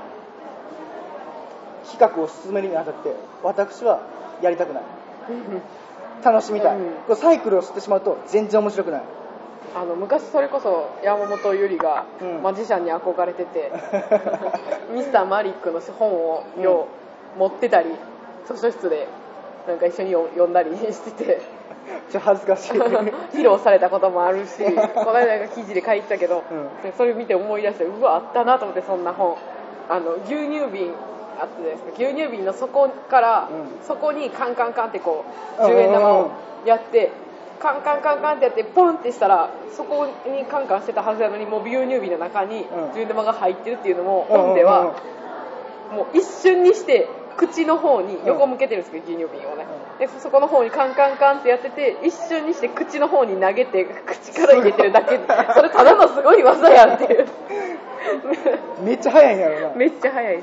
[1.86, 4.00] 企画を進めるにあたって私は
[4.42, 4.82] やりたくない。
[6.24, 6.84] 楽しみたい、うん。
[7.06, 9.02] これサイクルを知ってしまうと全然面白くない。
[9.74, 12.42] あの昔それこそ山本ゆりがうん。
[12.42, 13.70] マジシャンに憧れてて、
[14.90, 16.86] ミスターマリックの本をよ
[17.36, 17.90] う持ってたり
[18.46, 19.08] 図書室で
[19.66, 21.55] なんか一緒に読読んだりしてて
[22.10, 22.72] ちょ恥ずかしい。
[23.32, 26.82] 披露されたこともあるしこの間なんか記事で書いてたけど、うん。
[26.82, 29.36] でそれ見て思い出してうわあったなと思ってそんな本
[29.88, 30.92] あの牛乳瓶
[31.40, 31.90] あったじゃないですか。
[31.96, 33.86] 牛乳瓶の底から、うん。
[33.86, 35.24] そこにカンカンカンってこ
[35.58, 36.30] ううん10円玉を
[36.64, 37.10] やって
[37.60, 42.90] カンカンカンカンってやってポンってしたらそこにカンカンしてたはずなのにもう牛乳瓶の中にうん。
[42.90, 44.94] 10円玉が入ってるっていうのも本では
[45.92, 49.66] もう一瞬にして口の方に横向けてるんですけど、牛乳瓶をね、
[49.98, 55.18] でそこの方にカンカンカンってやってて一瞬にして口の方に投げて口から入れてるだけ。
[55.54, 57.26] それただのすごい技やんっていう。
[58.84, 59.74] めっちゃ早いんやろな。
[59.74, 60.42] めっちゃ早い。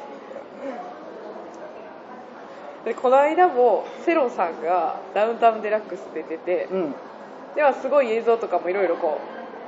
[2.86, 6.96] でこの間もセロさんがダウンタウンデラックス出ててうん。
[7.56, 9.20] ではすごい映像とかもいろいろこ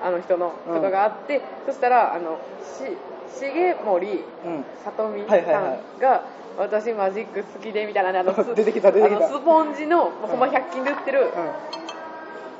[0.04, 2.98] うあの人のことがあって、そしたらあのし
[3.40, 4.66] 重森うん。
[4.84, 6.24] さとみさんはいはいはが
[6.58, 9.28] 私マジック好きでみたいなあのス 出てきた出てきた。
[9.28, 11.28] スポンジの、ほんま100均で売ってる。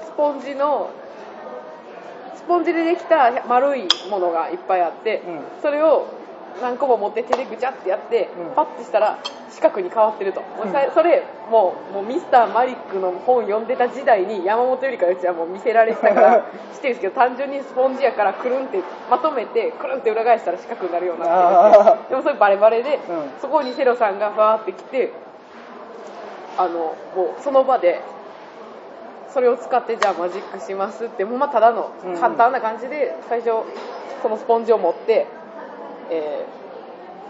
[0.04, 0.90] スポンジの
[2.36, 5.40] スポンジでできた丸いものがいっぱいあって、うん。
[5.62, 6.06] それを
[6.62, 8.56] 何個も持って手でぐちゃってやって、うん。
[8.56, 10.72] パッてしたら四角に変わってると、うん。
[10.72, 23.00] さそれもうもうミスターマリックの本読んでた時代に山本よりかうちはもう見せられてたから 知ってるんですけど単純にスポンジやからくるんってまとめてくるんって裏返したら四角になるようになってでもそれバレバレで、うん。
[23.40, 25.12] そこにセロさんがファーって来て
[26.58, 26.96] あのも
[27.38, 28.02] うその場で
[29.30, 32.18] それを使ってじゃあマジックしますってもうまあただのうん。
[32.18, 33.52] 簡単な感じで最初
[34.22, 35.28] そのスポンジを持って、
[36.12, 36.66] えー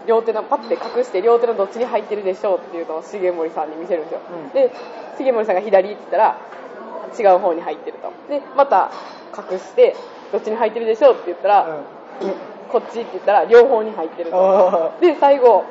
[0.06, 4.50] 両手のパッて隠して両手のどっちに入ってるでしょうっていうのを重森さんに見せるんですよ、うん。
[4.50, 4.70] で
[5.18, 6.38] 重森さんが左って言ったら
[7.18, 8.12] 違う方に入ってると。
[8.28, 8.90] でまた
[9.36, 9.96] 隠して
[10.32, 11.80] どっちに入ってるでしょうって言ったら、
[12.70, 14.94] こっちって言ったら両方に入ってると。
[14.96, 15.64] あで最後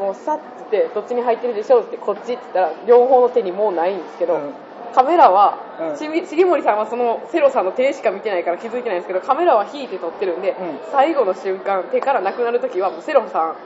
[0.00, 4.54] もうさって言ってどっちに入ってるでしょうってこっちって言ったら両方の手にもうないんですけど、うん
[4.94, 5.96] カメラは、うん。
[5.96, 10.54] 重森さんはそのセロさんの手しか見てないから気づいてないんですけどカメラは引いて撮ってるんで、ん。
[10.90, 13.56] 最後の瞬間手からなくなるときはもうセロさん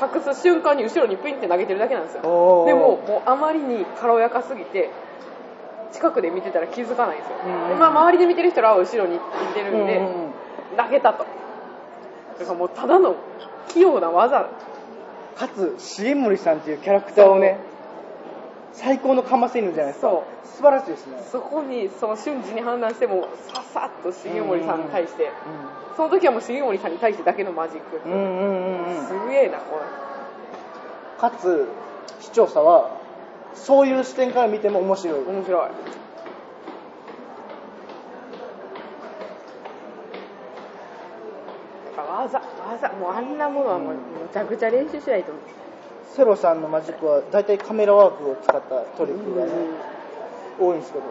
[0.00, 2.22] 隠す瞬間に後ろにピンって投げてるだけなんですよ。
[2.66, 4.90] でももうあまりに軽やかすぎて
[5.92, 7.68] 近くで見てたら気づかないんですよ、うん。
[7.70, 9.18] でまあ、周りで見てる人らは後ろにい
[9.54, 10.32] てるんで、うんうんうん。
[10.76, 11.24] 投げたと。
[12.38, 13.16] だからもうただの
[13.68, 14.48] 器用な技。
[15.36, 17.58] かつ重森さんっていうキャラクターをね
[18.76, 20.10] 最高のかませ犬じゃないですか。
[20.10, 20.46] そう。
[20.46, 21.18] 素晴らしいですね。
[21.32, 25.28] そこにその瞬時に判断してもささっと重森さんに対して、う
[25.96, 29.06] その時はもう重森さんに対してだけのマジック、んうんうんうんうん。
[29.06, 29.80] すげえなこ
[31.18, 31.66] かつ
[32.20, 32.90] 視聴者は
[33.54, 35.24] そういう視点から見ても面白い。
[35.24, 35.70] れ面白い。
[41.96, 43.98] 技技もうあんなものはもうむ
[44.32, 45.32] ちゃくちゃ練習しないと
[46.16, 49.52] セロさんのマジックは大体カメラワークを使ったトリックがね、
[50.58, 51.04] 多いんですけど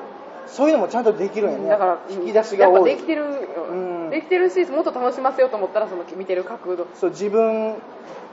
[0.48, 1.70] そういうのもちゃんとできるんやね。
[1.70, 2.92] だから引き出しが多い。
[2.92, 3.28] やっぱできてるよ、
[3.70, 4.10] うん。
[4.10, 6.88] できてるしもっと楽しませようと思ったらその見てる角度。
[6.96, 7.76] そう自分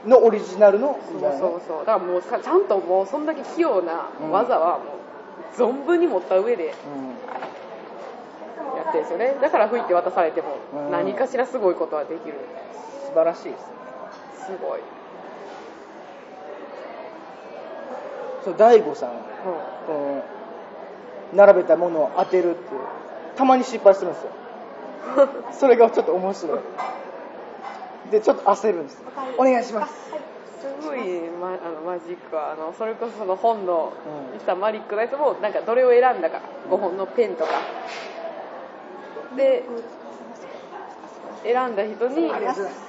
[0.05, 1.85] のオリジナルのそうそうそう。
[1.85, 4.83] だからもうさちゃんともうそんだけ器用な技はも
[5.57, 6.73] う存分に持った上でや
[8.89, 9.35] ってるんですよね。
[9.41, 10.91] だから吹いて渡されてもうん。
[10.91, 12.35] 何かしらすごいことはできる。
[12.35, 13.65] うん、素晴らしいです
[14.45, 14.81] すごい、
[18.43, 19.13] そう大悟さんう
[19.87, 20.23] この
[21.45, 22.81] 並べたものを当てるっていう
[23.35, 24.29] たまに失敗するんですよ。
[25.51, 26.59] それがちょっと面白い。
[28.11, 29.03] でちょっと焦るんです。
[29.37, 30.11] お願いします。
[30.61, 33.91] すごい、ま、あのマジックはあのそれこそその本の
[34.27, 34.33] うん。
[34.33, 37.51] ミスターマリックのやつもなんかどれを選んだか5本のペンとか。
[39.35, 39.63] で
[41.43, 42.31] 選んだ人に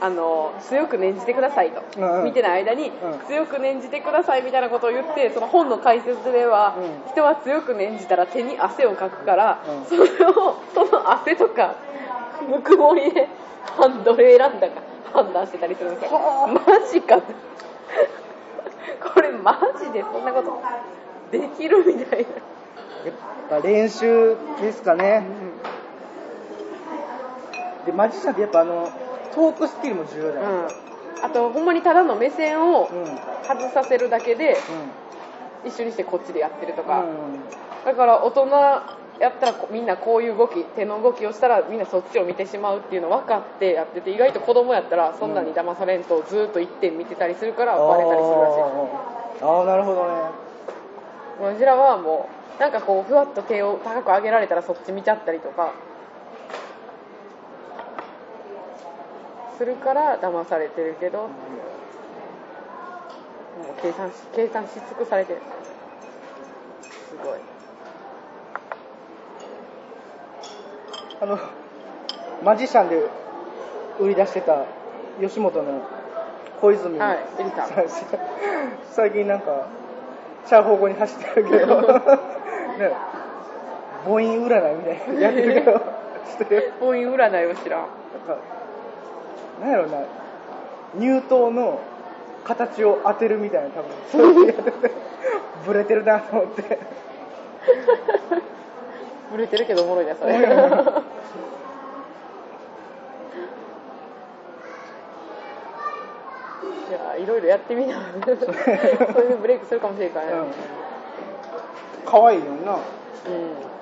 [0.01, 2.19] あの強く念じてくださいと、うん。
[2.19, 3.27] うん見てない間に、うん。
[3.27, 7.11] 強く念じてくださいみたいなことを言ってその本の解説では、うん。
[7.11, 9.85] 人は強く念じたら手に汗をかくから、うん。
[9.85, 11.75] それをその汗とか
[12.49, 13.29] ぬくもりで
[14.05, 17.21] どれを選んだか判断してたりするんですよマジか。
[19.15, 20.61] これマジでそんなこと
[21.31, 25.25] できるみたいな、やっぱ練習ですかね
[27.85, 28.91] でマジシャンってやっぱあの
[29.35, 30.69] トークスキルも重要じゃないうん、
[31.25, 32.89] あとほんまにただの目線を
[33.47, 34.57] 外させるだけで
[35.65, 37.05] 一緒にしてこっちでやってるとか、うん。
[37.85, 38.47] だから大人
[39.21, 48.61] やったらこみんなこういう動き手の動きをしたらみんなそっちを見てしまうっていうの分かってやってて意外と子供やったらそんなに騙されんとずっと一点見てたりするからバレたりするらしい。
[48.61, 50.15] あーあーなるほどね。
[51.41, 55.73] もううちらはもうなんかこうふわっと手を高く上げられたらそっち見ちゃったりとか
[59.57, 61.31] するから騙されてるけどもう
[63.83, 65.41] 計算し計算し尽くされてる。
[66.83, 66.91] す
[67.25, 67.39] ごい。
[71.21, 71.39] あの
[72.43, 73.01] マジシャンで
[74.01, 74.65] 売り出してた
[75.21, 75.89] 吉本の
[76.61, 76.99] 小泉。
[76.99, 77.19] はい
[78.91, 79.69] 最近なんか
[80.47, 81.81] チャー方向に走ってるけど。
[81.83, 81.89] ね。
[84.05, 85.81] 母音占いみたいなのやってるけど。
[86.25, 87.87] してるこういう占いを知らん
[89.61, 90.05] なんやろな
[90.99, 91.81] 乳頭の
[92.45, 93.91] 形を当てるみたいな多分。
[94.11, 94.91] そういうのやってて
[95.67, 96.79] ブレてるなと思って。
[99.35, 100.35] 売れてるけどおもろいなそれ。
[100.35, 100.45] うんい。
[106.93, 107.97] やいろいろやってみな。
[108.23, 108.37] それ
[109.29, 110.33] でブレイクするかもしれんからね。
[110.33, 110.47] うん。
[112.05, 112.73] 可愛いのにな。
[112.73, 113.74] うん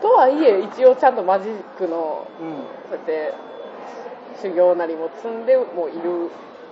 [0.00, 2.48] とはいえ一応ちゃんとマジックのうん。
[2.88, 3.34] そうやって
[4.40, 6.30] 修行なりも積んでもいる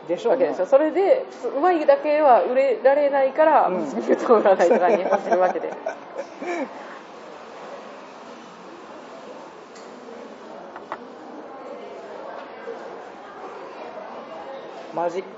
[0.09, 3.75] でしょうねわけでしょそれでうまいだけは売れられないからうん。
[3.75, 5.73] ミュート占いとかに走るわけで。
[14.95, 15.29] マジック。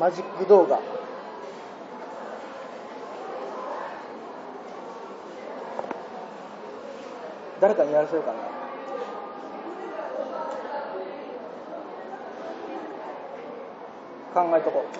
[0.00, 0.80] マジック動画
[7.60, 8.38] 誰かにやらせるかな。
[14.34, 14.96] 考えとこう。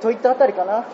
[0.00, 0.78] といったあたりかな。
[0.78, 0.84] うん。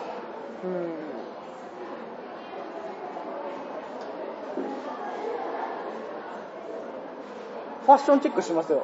[7.85, 8.83] ファッションチェックしますよ。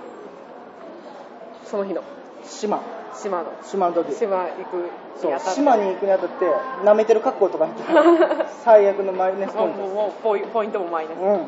[1.66, 2.04] その日の。
[2.44, 3.52] 島島の。
[3.64, 4.14] 島の時。
[4.16, 4.90] 島行く
[5.20, 6.46] そう島に行くにあたって
[6.84, 7.84] 舐めてる格好とかして
[8.64, 11.18] 最悪のマイナスポイントもうもうポイポイントもマイナス。
[11.18, 11.48] うん。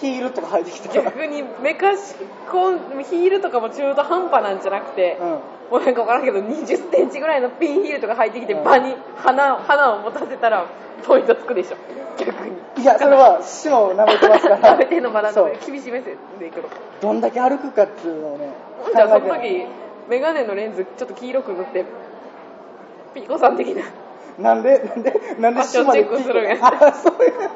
[0.00, 2.14] ヒールとか履いてきて逆にメカシ
[2.50, 5.28] コンヒールとかも中途半端なんじゃなくて、うん。
[5.28, 5.38] も
[5.72, 8.64] うなんか分からんけど20センチぐらいのピンヒールとか履いてきてうん。
[8.64, 10.64] 場に花花を持たせたら
[11.06, 11.76] ポイントつくでしょ。
[12.18, 14.56] 逆にいやそれは島を舐めてますから。
[14.70, 15.52] 食べてんのまだそう。
[15.66, 16.68] 厳しい目線でいくの
[17.00, 18.50] どんだけ歩くかっていうのをね
[18.94, 19.66] じゃあその時
[20.08, 21.84] メガネのレンズちょっと黄色く塗って
[23.14, 23.82] ピーコさん的な。
[24.38, 24.78] なんで？
[24.78, 25.12] なんで？
[25.38, 26.56] なんでファッションチェックするんや。
[26.62, 27.32] あそういう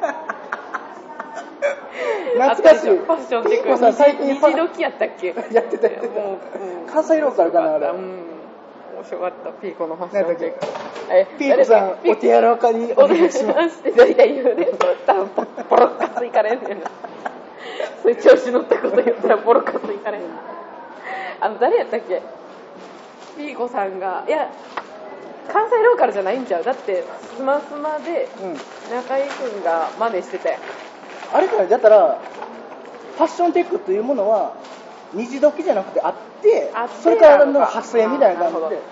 [2.35, 2.89] 懐かしい。
[2.91, 5.29] ファッションチェッピーコさん最ク近ファ虹時やったっけ？
[5.29, 6.20] やってたやってた。
[6.20, 6.85] もう、う。
[6.85, 8.23] ん関西ローカルかなあれうん
[9.03, 13.81] 面白かったピーコのファッションチェックピーコさん誰お手柔らかにおお願いします。
[13.81, 14.69] って大体言うね
[15.05, 15.31] 多分
[15.69, 16.91] ボロッカスいかれんねんな
[18.01, 20.23] そういう調子乗ったこと言ったらボロッカスいかれん。
[21.41, 22.23] あの誰やったっけ？
[23.37, 24.25] ピーコさんが。
[24.29, 24.49] いや
[25.53, 26.65] 関西ローカルじゃないんちゃう？
[26.65, 27.03] だって
[27.37, 28.29] スマスマで
[28.89, 30.59] 中居君が真似してたよ
[31.35, 32.21] あれかねだったら
[33.17, 34.55] ファッションテックというものは
[35.13, 36.72] 虹時じゃなくてあってあって
[37.03, 38.82] それからの派生みたいな感じで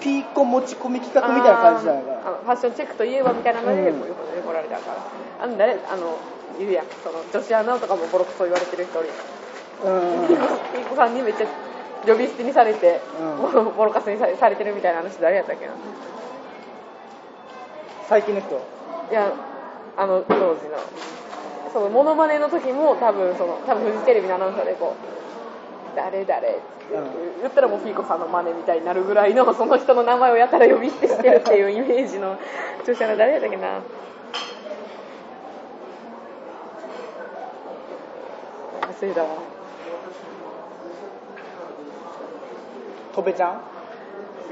[0.00, 4.98] ピーコ持ち込み企画みたいな感じじゃないかファッションチェックといえばみたいなので、うんこういうことで来られたから。
[5.44, 6.18] あの誰あの
[6.58, 6.86] いるやん。
[7.02, 10.28] その女子アナとかもボロクソ言われてる人おるやんうん。
[10.28, 11.46] ピーコさんにめっちゃ
[12.06, 13.24] 呼び捨てにされて、う
[13.60, 13.76] ん。
[13.76, 15.72] ボロカスにされてるみたいな話誰やったっけな。
[18.08, 18.54] 最近の人？
[19.10, 19.32] いや
[19.96, 20.78] あの当時の。
[21.72, 26.52] そのモノマネの時も多分その多分フジテレビのアナウンサーでこう誰誰っ
[26.90, 32.36] 言ったらもうピーコさんの真似みたいになるぐらいのその人の名前をやたら呼び捨てしてるっていうイメージの
[32.80, 33.80] 著者の誰やったっけな？
[39.00, 39.28] 忘れたわ。
[43.14, 43.60] とべちゃん？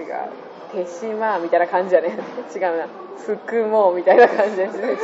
[0.01, 0.85] 違う。
[0.85, 2.19] 手島みたいな感じじゃね。
[2.55, 2.87] 違うな。
[3.17, 4.99] すくもうみたいな感じで全然違う。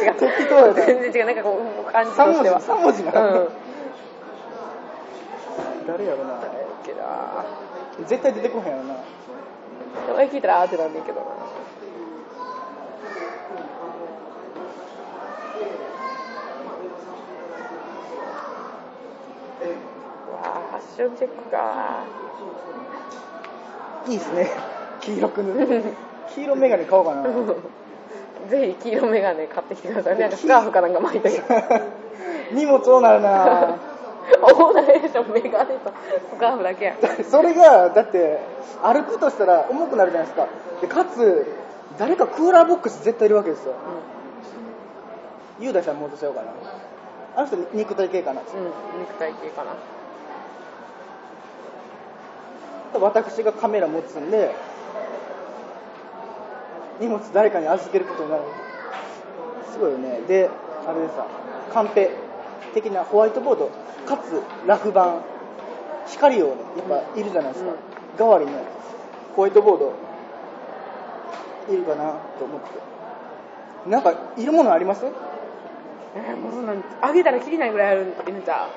[0.75, 1.27] 全然違う。
[1.27, 1.59] なんかこ
[1.89, 2.61] う感じとしては。
[2.61, 3.49] 三文字なうん。
[5.87, 6.35] 誰やろな
[6.95, 8.95] けな絶対出てこへんやろな
[10.09, 11.27] 名前聞いたらあーってなんねんけどな。
[20.41, 22.05] ファッションチェックか。
[24.09, 24.51] いいですね。
[25.01, 25.83] 黄色く塗って。
[26.35, 27.25] 黄色眼鏡買おうかな。
[28.49, 30.19] ぜひ黄色メガネ買ってきてください。
[30.19, 31.43] なんかスカーフかなんか巻いて。
[32.53, 33.90] 荷物多なるな
[34.43, 35.93] オーナーでしょメガネと。
[36.35, 36.85] スカーフだけ。
[36.85, 38.39] やんそれがだって
[38.83, 40.49] 歩くとしたら重くなるじゃないですか。
[40.81, 41.47] でかつ
[41.99, 43.75] 誰かクーラーボックス絶対いるわけですよ。
[45.61, 46.53] 雄大さんも落とせようかな。
[47.37, 48.41] あの人肉体系かな。
[48.41, 49.73] うん、うん、肉体系かな。
[52.99, 54.53] 私がカメラ持つんで
[56.99, 58.43] 荷物誰かに預けることになる。
[59.71, 60.21] すごいよね。
[60.27, 60.51] で
[60.87, 61.27] あれでさ
[61.73, 62.11] カンペ
[62.75, 63.71] 的なホワイトボード
[64.07, 65.21] かつラフ板
[66.07, 67.73] 光をねやっぱいるじゃないですか、
[68.19, 68.53] 代わりの
[69.37, 69.93] ホワイトボード。
[71.71, 73.89] いるかなと思って。
[73.89, 75.03] なんかいるものあります？
[75.03, 75.07] と
[76.17, 78.69] えーもうそんなんあげたらきりないぐらいあるんちゃ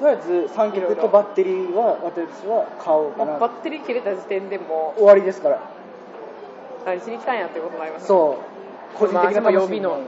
[0.00, 3.38] りあえず三脚とバッテリーは私は買おううかな。
[3.38, 5.56] バッテリー切れた時点でも終わりですから。
[5.56, 5.60] う
[6.84, 8.38] 何しに来たんやってことになりますそ
[8.94, 8.98] う。
[8.98, 10.00] 個人的なまあ楽しみ予備の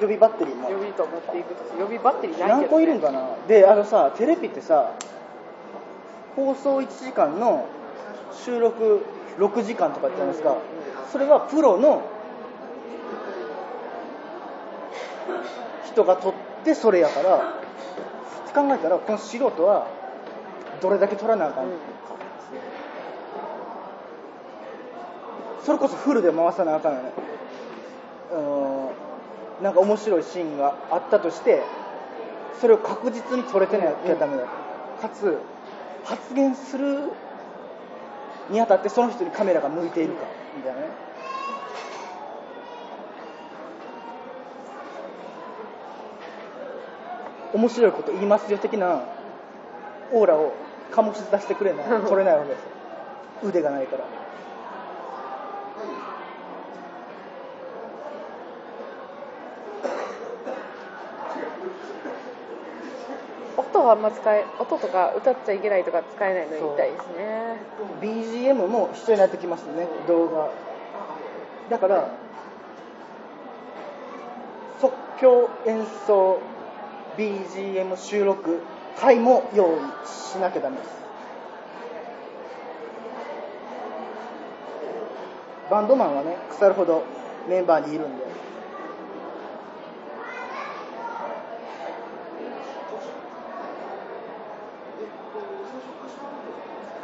[0.00, 0.70] 予備バッテリーも。
[0.70, 3.36] 予備と持っていくと予備バッテリーない何けど、ね、個いるんかな？
[3.48, 4.92] であのさテレビってさ
[6.36, 7.66] 放送1時間の
[8.44, 9.04] 収録
[9.38, 10.56] 6時間とかじゃないですか、
[11.12, 12.02] それはプロの
[15.86, 16.34] 人が撮っ
[16.64, 17.40] てそれやからっ
[18.46, 19.88] て考えたらこの素人は
[20.80, 21.72] どれだけ撮らなあかん、うん。
[25.64, 27.12] それこそフルで回さなあかんよね。
[28.30, 28.77] あのー
[29.62, 31.62] なんか面白いシーンがあったとして
[32.60, 34.44] それを確実に撮れてなきゃダメだ、
[35.00, 35.38] かつ
[36.04, 37.10] 発言する
[38.50, 40.86] にあたってその人にカメラが向いているかみたいなね。
[47.54, 49.04] 面白いこと言いますよ的な
[50.12, 50.52] オーラを
[50.92, 52.68] 醸し出してくれない 撮れないわけですよ。
[53.44, 54.04] 腕がないから
[63.78, 67.56] 音はあんま使え音とか歌っちゃいけないとか使えないのみたいですね。
[68.00, 70.50] BGM も必要になってきますね動画。
[71.70, 72.10] だから
[74.80, 76.40] 即興演奏
[77.16, 78.60] BGM 収録
[78.98, 80.98] 回も用意しなきゃダメです。
[85.70, 87.04] バンドマンはね腐るほど
[87.48, 88.47] メンバーにいるんで。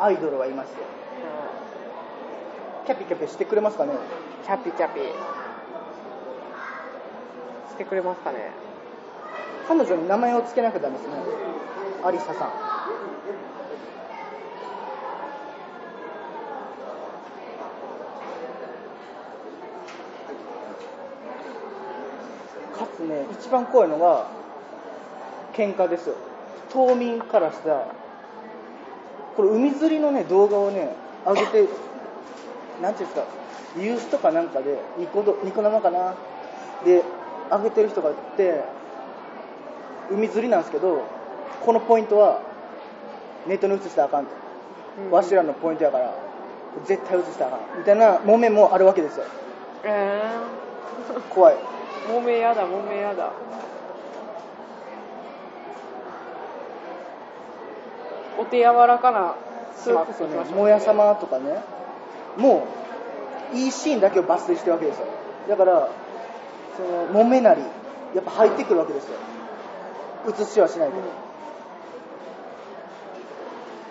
[0.04, 0.74] アイドルはいますよ
[2.84, 3.94] キャピキャピしてくれますかね？
[4.44, 5.00] キャピキャピ。
[7.70, 8.50] してくれますかね？
[9.66, 11.14] 彼女に名前を付けなきゃダメですね
[12.04, 12.36] アリサさん。
[12.36, 12.50] か
[22.94, 24.26] つね一番怖いのが
[25.54, 26.16] 喧嘩ですよ。
[26.70, 27.86] 島民からしたら
[29.36, 30.94] これ海釣りのね動画をね
[31.26, 31.68] 上げて
[32.82, 33.26] なんていうんですか
[33.78, 36.14] ユースとかなんかでニコどニコ生かな。
[36.84, 37.02] で
[37.50, 38.62] 上げてる人がいて
[40.10, 41.02] 海釣りなんですけど
[41.64, 42.40] このポイントは
[43.46, 44.30] ネットに移したらあかんと、
[45.06, 45.10] うん。
[45.10, 46.14] わしらのポイントやから
[46.86, 47.78] 絶対移したらあかん。
[47.78, 49.24] みたいな揉めもあるわけですよ。
[49.84, 50.22] え
[51.30, 51.56] 怖い。
[52.08, 53.32] ー、もめやだもめやだ
[58.44, 59.34] お手柔らかな
[59.74, 61.62] スープもや様とかね。
[62.36, 62.66] も
[63.52, 65.06] ういいシーンだけを抜粋してるわけですよ。
[65.48, 65.88] だから
[66.76, 66.82] そ
[67.14, 67.62] の揉めなり
[68.14, 69.16] やっぱ入ってくるわけですよ。
[70.28, 71.02] 映しはしないけど、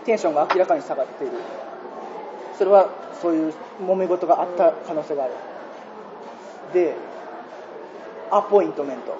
[0.05, 1.33] テンションが明らかに下がっている。
[2.57, 2.89] それは
[3.21, 5.33] そういう揉め事があった可能性がある。
[6.73, 6.95] で
[8.31, 9.15] アポイントメント。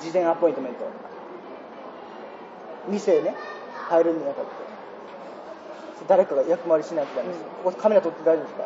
[0.00, 0.78] 事前アポイントメント。
[2.88, 3.34] 店へね
[3.88, 4.50] 入るにあたって
[6.06, 8.64] 誰かが役回りしないとダメです、ここカメラ撮って大丈夫ですか？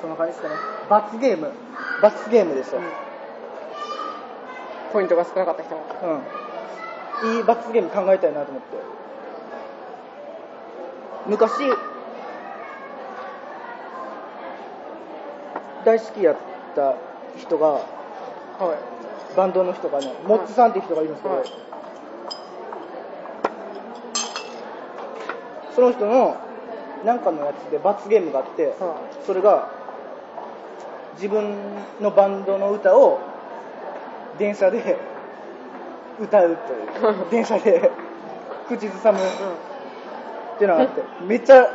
[0.00, 0.54] そんな感じですかね。
[0.88, 1.52] 罰ゲーム。
[2.02, 2.80] 罰ゲームですよ、
[4.92, 5.84] ポイントが少なかった人も。
[6.02, 6.20] うん、
[7.22, 8.76] いい罰ゲーム考えたいなと思って。
[11.26, 11.52] 昔
[15.84, 16.36] 大好きやっ
[16.74, 16.96] た
[17.38, 17.80] 人がは
[19.32, 19.36] い。
[19.36, 21.46] バンドの人がねモッツさんっていう人がいるんですけど、はい。
[25.74, 26.36] その人の
[27.04, 29.70] なんかのやつで罰ゲームがあって、はそれが
[31.14, 31.54] 自分
[32.00, 33.20] のバンドの歌を
[34.38, 34.98] 電車で
[36.20, 37.90] 歌うという電車で
[38.68, 39.22] 口ずさむっ
[40.58, 41.66] ていうのがあってめっちゃ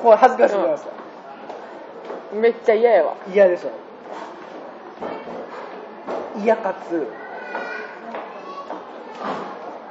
[0.00, 0.90] 怖い恥ずかしいじゃないですか。
[2.34, 2.40] うん。
[2.40, 3.16] めっちゃ嫌やわ。
[3.32, 3.70] 嫌でしょ。
[6.42, 7.06] 嫌かつ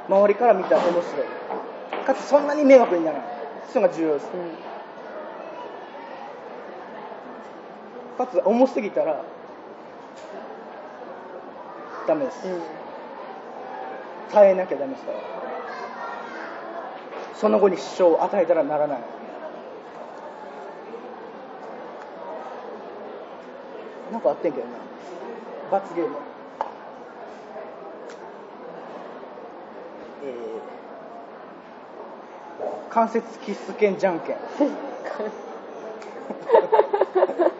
[0.08, 1.04] 周りから見たら面白い。
[2.04, 3.26] かつそんなに迷惑にならない。
[3.72, 4.30] そういうのが重要です。
[8.18, 9.24] かつ重すぎたら
[12.06, 12.46] ダメです。
[12.46, 12.60] うん、
[14.34, 15.18] うん耐えなきゃダメですから
[17.34, 19.00] その後に支障を与えたらならない。
[24.12, 24.72] なんかあってんけどな。
[25.70, 26.16] 罰ゲーム。
[30.22, 34.36] えー、関節キス券じゃんけん。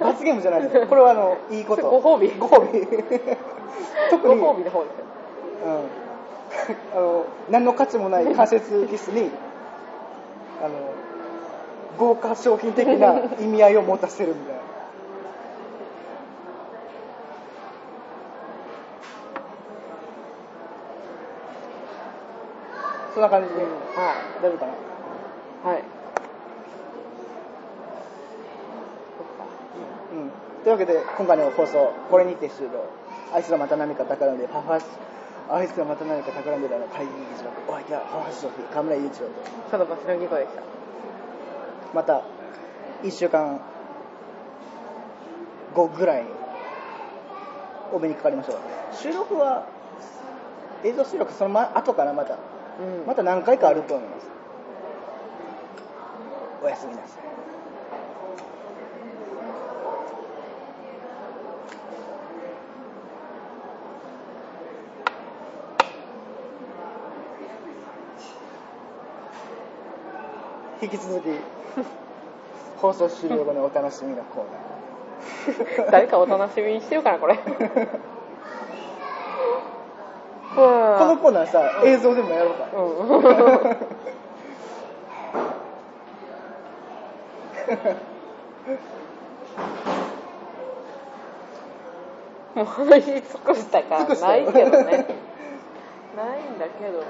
[0.01, 1.91] 罰ゲームじゃないですこれはあのいいこと。
[1.91, 2.31] ご褒美。
[2.39, 2.87] ご褒美。
[4.11, 4.37] 特に。
[4.41, 5.05] ご褒美の方ですよ。
[5.66, 6.04] うん、
[6.95, 9.31] あの何の価値もない関節キスに
[10.62, 10.75] あの
[11.99, 14.61] 豪華商品的な 意味合いを持たせるみたいな。
[23.15, 25.71] そんな感じで、うんはい、大丈夫かな？
[25.71, 25.83] はい。
[30.12, 30.31] うん、
[30.65, 32.71] というわけで今回の放送これにて終了。
[33.33, 34.81] あいつらまた何か企んで母
[35.51, 39.33] あいつらまた何か企んでるの会議議事録お相手は母橋ソフィー河村雄一郎と
[39.71, 40.63] その場所の議会でした
[41.95, 42.23] また
[43.03, 43.61] 1週間
[45.75, 46.29] 後ぐらいに
[47.93, 48.59] お目にかかりましょう
[48.97, 49.67] 収録は
[50.83, 52.39] 映像収録その前後かなまた
[52.81, 53.07] うん。
[53.07, 54.27] また何回かあると思います。
[56.63, 57.54] おやすみなさい
[70.85, 71.24] 引き続き
[72.76, 74.45] 放送終了後のお楽しみのコー
[75.78, 75.91] ナー。
[75.97, 77.39] 誰かお楽しみにしてるかなこれ。
[80.55, 80.61] こ
[81.07, 82.80] のコーナーさ、映像でもやろうか、うん。
[92.55, 95.07] もう話し尽くしたか尽くしたよらないけどね。
[96.14, 97.07] ないんだけどもね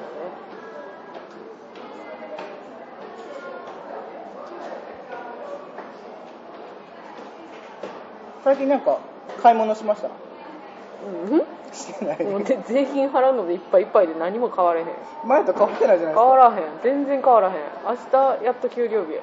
[8.44, 8.98] 最近なんか
[9.42, 10.08] 買い物しました？
[10.08, 11.42] うん？
[11.72, 14.86] してないもうで税金払うのでいっぱいいっぱいで何も変われへん。
[15.26, 16.20] 前と変わってないじゃないですか。
[16.20, 16.64] 変わらへん。
[16.82, 17.54] 全然変わらへん。
[17.54, 17.96] 明
[18.38, 19.20] 日やっと給料日や。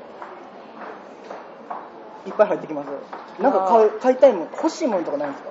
[2.28, 2.88] いっぱい入ってきます。
[3.42, 5.50] なんか買う買いたいもん欲しいものとかないんですか？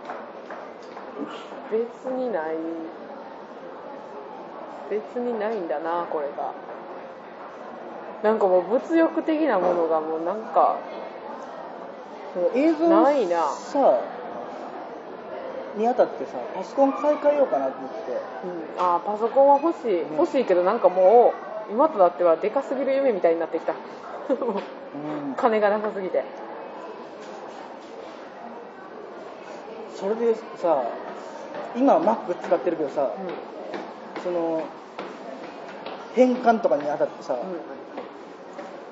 [1.71, 2.57] 別にない。
[4.91, 6.53] 別にないんだなこれが。
[8.23, 10.77] なんかもう物欲的なものがもうなんか
[12.55, 13.49] 映像ないな。
[13.49, 14.01] さ
[15.77, 18.13] にあたってさパソコン買い替えようかなと思って。
[18.13, 21.33] うん、あーパソコンは欲しい、うん欲しいけどなんかも
[21.69, 23.73] う今となってはでかすぎる夢みたいになってきた。
[23.73, 25.35] うん。
[25.37, 26.25] 金がなさすぎて。
[29.97, 30.83] それでさ
[31.77, 34.63] 今 Mac 使ってるけどさうその
[36.15, 37.45] 変換とかにあたってさ、ん、うん。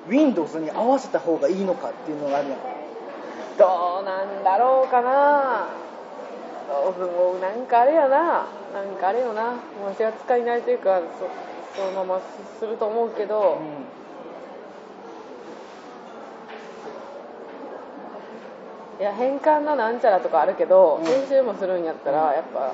[0.07, 2.78] Windows に合わせた方がいいのかっていうのがあるやん
[3.59, 5.67] どうなんだろうかな。
[6.69, 8.47] もうなんかあれやな。
[8.73, 9.55] なんかあれよな。
[9.85, 11.27] 私は使い慣れてるからそ
[11.75, 12.21] そのまま
[12.59, 13.57] すると思うけど、
[18.99, 21.05] いや変換のなんちゃらとかあるけど、うん。
[21.05, 22.73] 編集もするんやったらやっぱあ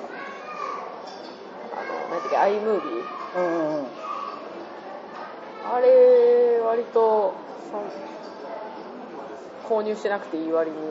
[1.81, 3.03] のなんていうか iMovie
[3.37, 3.85] うんうんうん。
[5.73, 7.33] あれ割と
[7.71, 7.79] さ
[9.67, 10.81] 購入しなくていい割にう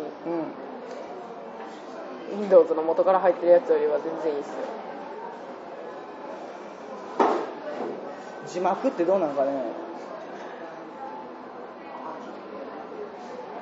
[2.36, 2.40] ん。
[2.40, 4.54] Windows の元から入ってるやつよりは全然いいっすよ。
[8.48, 9.52] 字幕ってどうなのかね。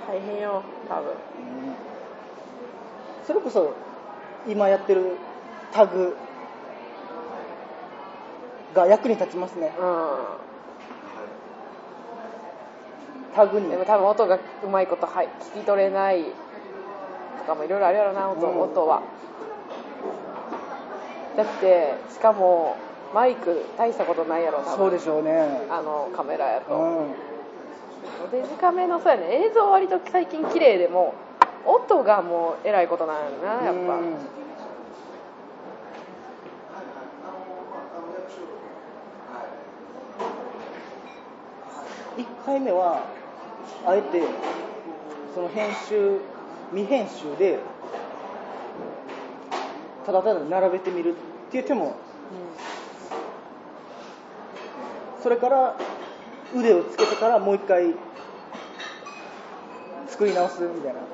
[0.08, 1.04] 大変よ多分。
[1.04, 1.14] うん。
[3.26, 3.74] それこそ
[4.46, 5.16] 今やってる
[5.72, 6.16] タグ
[8.74, 9.72] が役に立ちますね
[13.34, 13.66] タグに。
[13.66, 16.24] うんでも多分音がうまいこと、はい、聞き取れない。
[16.24, 18.60] とかもいろいろあるやろな音,、うん。
[18.60, 19.02] 音は。
[21.36, 22.76] だってしかも
[23.14, 24.76] マイク大したことないやろ多分。
[24.76, 25.66] そうでしょうね。
[25.70, 27.14] あのカメラやうと、ん。
[28.30, 29.46] デジカメのそうやね。
[29.46, 31.14] 映像割と最近綺麗でも
[31.64, 33.22] 音がもうえらいことなんや
[33.60, 34.16] なやっぱ、うん。
[42.18, 43.00] 1回目は
[43.86, 44.22] あえて
[45.34, 46.18] その編集
[46.70, 47.58] 未編集で
[50.06, 51.14] ただただ並べてみるっ
[51.50, 51.96] ていう手も
[55.22, 55.76] それから
[56.54, 57.94] 腕をつけてからもう一回
[60.08, 61.00] 作り直すみたいな。
[61.00, 61.06] うん。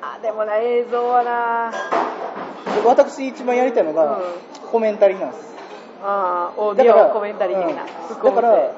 [0.00, 1.70] あでもな映像はな。
[2.74, 4.22] で私一番やりたいのが、うん。
[4.70, 5.54] コメンタリーなんです。
[6.02, 7.86] ああオーディオコメンタリー的な、
[8.22, 8.70] だから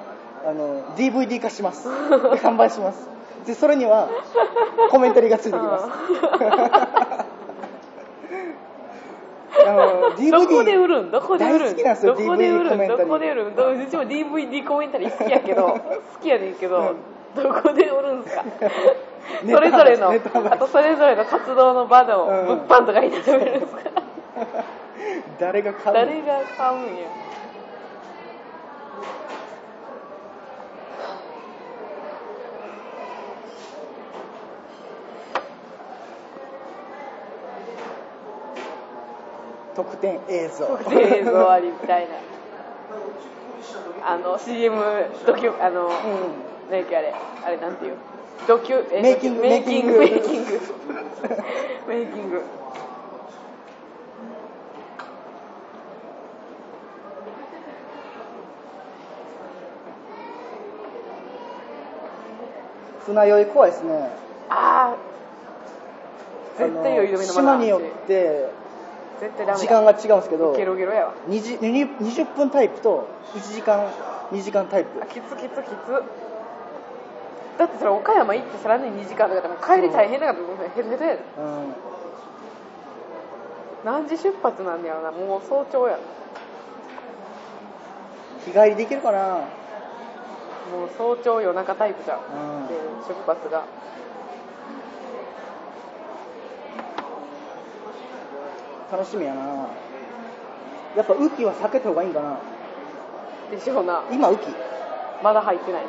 [0.46, 1.88] あの DVD 化します。
[1.88, 1.94] で
[2.38, 3.08] 販売します。
[3.46, 4.08] でそれには
[4.90, 5.86] コメンタリーがついてきます。
[9.66, 11.10] あの DVD どこで売るん？
[11.10, 11.76] どこで売るん？
[11.76, 12.78] 大好きなんですよどこで売 DVD コるん？
[12.78, 13.06] メンタリー。
[13.06, 13.56] どこで売るん？
[13.56, 15.80] どうちも DVD コメンタリー好きやけど 好
[16.20, 16.94] きやねんけど、
[17.36, 18.44] どこで売るんすか？
[19.42, 22.46] ネそれぞれのあとそれぞれの活動の場のうん。
[22.46, 23.80] 物販とかに出てるんですか、
[25.38, 26.90] 誰が買う誰が買うんや？
[39.74, 40.66] 特典映像。
[40.66, 42.14] 特定映像ありみたいな。
[44.06, 44.76] あの CM
[45.26, 45.90] ドキュあの、うん。
[46.70, 47.14] 何やっけあれ。
[47.46, 47.94] あれなんていう？
[48.46, 49.42] ドキュえメイキング。
[49.42, 49.98] メイキング。
[49.98, 50.60] メイキング。
[51.88, 52.42] メイキング。
[63.06, 64.10] 船酔い怖いですね。
[64.48, 64.96] ああ
[66.58, 68.48] 絶対余裕止めの島によって
[69.20, 69.58] 絶対ダメだ。
[69.58, 71.14] 時間が違うんですけどゲロゲロやわ。
[71.28, 71.60] 20
[71.98, 73.88] 20分タイプと1時間
[74.32, 75.02] 2時間タイプ。
[75.02, 76.02] あきつきつきつ。
[77.58, 80.38] だってそれ岡山行ってさらに2時間とかでも帰り大変だから
[80.74, 81.74] ヘトヘトやでうん。
[83.84, 85.10] 何時出発なんやろな。
[85.12, 85.98] もう早朝や。
[88.44, 89.38] 日帰りで行けるかな？
[90.72, 92.66] もう早朝夜中タイプじゃん、うん。
[92.66, 92.74] で
[93.06, 93.64] 出発が
[98.90, 99.68] 楽しみやな。
[100.96, 102.38] やっぱ雨季は避けた方がいいんかな。
[103.50, 104.04] でしょうな。
[104.10, 104.54] 今雨季。
[105.22, 105.82] まだ入ってない。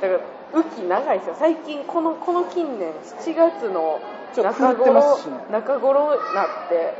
[0.00, 0.20] だから
[0.54, 1.36] 雨季長いですよ。
[1.38, 4.00] 最近このこの近年7月の
[4.36, 6.94] 中頃ね中頃なって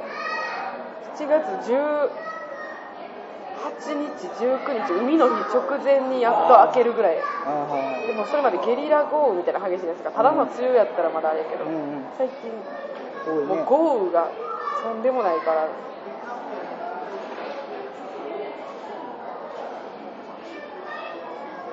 [1.16, 2.10] 7月18
[3.84, 7.18] 日19日海の日直前にやっと開けるぐらい。
[7.46, 7.66] あ
[8.06, 12.04] でもそれまでゲリラ豪雨みたいな激しいですからただの梅雨やったらまだあれやけど、あうんうん。
[12.16, 12.50] 最近
[13.46, 14.30] もう豪雨が
[14.82, 15.68] とんでもないから。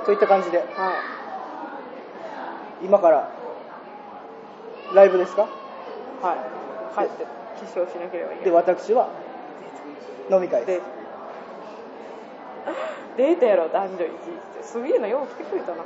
[0.05, 0.60] といった感じで。
[0.60, 0.66] は
[2.84, 2.86] い。
[2.86, 3.32] 今から。
[4.93, 5.47] ライブですか？
[6.22, 6.38] はい。
[6.97, 7.26] 帰って
[7.64, 8.62] 起床しなければいけでない。
[8.62, 9.10] 私は
[10.32, 10.82] 飲み会でで
[13.18, 14.07] デートやろ男女一日っ
[14.57, 14.64] て。
[14.64, 15.84] すげえなよう来てくれたな。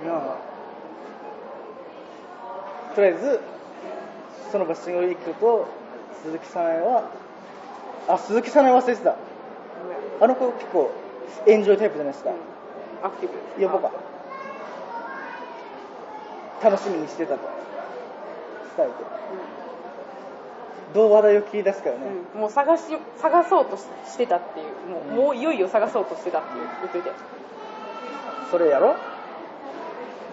[2.95, 3.41] とりあえず
[4.51, 5.67] その場所に行くと
[6.23, 7.09] 鈴木さなえは
[8.07, 9.15] あ鈴木さなえ忘れてた。
[10.21, 10.91] あの子結構
[11.47, 12.31] エンジョイタイプじゃないですか、
[13.03, 13.91] アクティブ呼ぼうか
[16.63, 17.39] 楽しみにしてたと。
[18.77, 18.95] 伝えて。
[20.93, 22.05] どう話題を切り出すかよね、
[22.35, 22.83] うん、もう探し
[23.17, 24.67] 探そうとししてたっていう。
[24.89, 25.15] もう,、うん。
[25.15, 26.63] もういよいよ探そうとしてたっていう。
[26.81, 27.11] 言っといて
[28.51, 28.95] それやろ？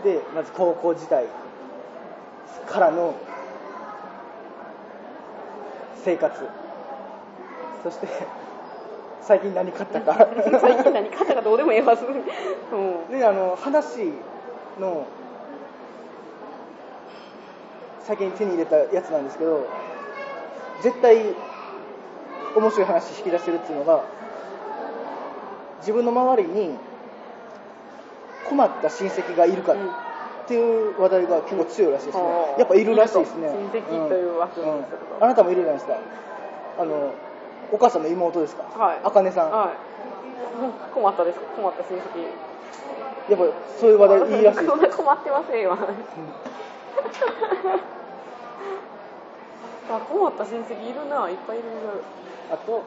[0.04, 1.24] でまず高校時代
[2.68, 3.14] からの
[6.04, 6.32] 生活。
[7.82, 8.08] そして
[9.22, 10.28] 最近何買ったか。
[10.60, 11.96] 最近何買ったかどうでもええわ。
[11.96, 13.18] すうん。
[13.18, 14.12] であの話
[14.78, 15.06] の
[18.00, 19.66] 最近手に入れたやつなんですけど
[20.82, 21.16] 絶対
[22.56, 24.02] 面白い話引き出せるっていうのが
[25.80, 26.76] 自分の周りに
[28.48, 30.09] 困った親戚がいるかうん
[30.50, 32.24] っていう話題が結構強いらしいですね。
[32.24, 32.58] はあ。
[32.58, 33.54] やっぱいるらしいですね。
[33.54, 35.22] 親戚という枠にするとうん。
[35.22, 35.94] あなたもいるじゃないですか。
[36.80, 37.14] あの
[37.70, 38.64] お母さんの妹ですか？
[38.74, 38.98] はい。
[39.04, 39.50] あかねさん。
[39.52, 39.78] はい。
[40.92, 41.38] 困ったです。
[41.54, 42.26] 困った親戚。
[43.30, 45.62] やっぱそういう話題いいらしいですそんな困ってません。
[45.62, 45.78] よ
[49.88, 51.30] あ困った親戚いるな。
[51.30, 51.68] いっぱいいる。
[52.50, 52.82] あと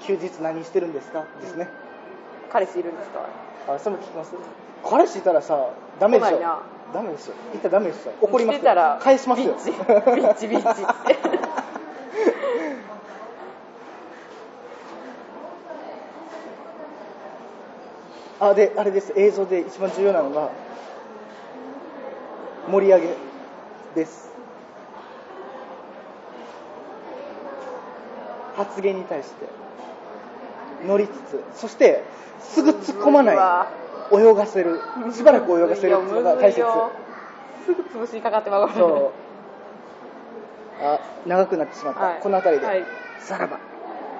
[0.00, 1.24] 休日何してるんですか？
[1.40, 1.68] ですね。
[2.50, 3.20] 彼氏いるんですか？
[3.76, 4.34] あそれも聞きます。
[4.82, 6.30] 彼氏いたらさダメでしょ。
[6.30, 6.58] 来ないな
[6.96, 7.34] ダメですよ。
[7.52, 8.12] 言ったらダメですよ。
[8.22, 8.72] 怒りますよ。
[9.00, 9.54] 返しますよ。
[9.54, 10.82] ビッチビッチビッチ。
[10.82, 11.18] って
[18.40, 19.12] あであれです。
[19.14, 20.48] 映像で一番重要なのが
[22.66, 23.08] 盛り上げ
[23.94, 24.30] です。
[28.56, 29.46] 発言に対して
[30.86, 32.02] 乗りつつそして
[32.40, 33.36] すぐ突っ込まない
[34.12, 34.80] 泳がせる。
[35.12, 36.62] しばらく泳がせるっていうのが大切。
[37.64, 38.70] すぐ潰しにかかってまう。
[38.72, 39.12] そ
[40.80, 40.84] う。
[40.84, 42.20] あ長くなってしまった、はい。
[42.20, 42.84] この辺りで、はい。
[43.18, 43.58] さらば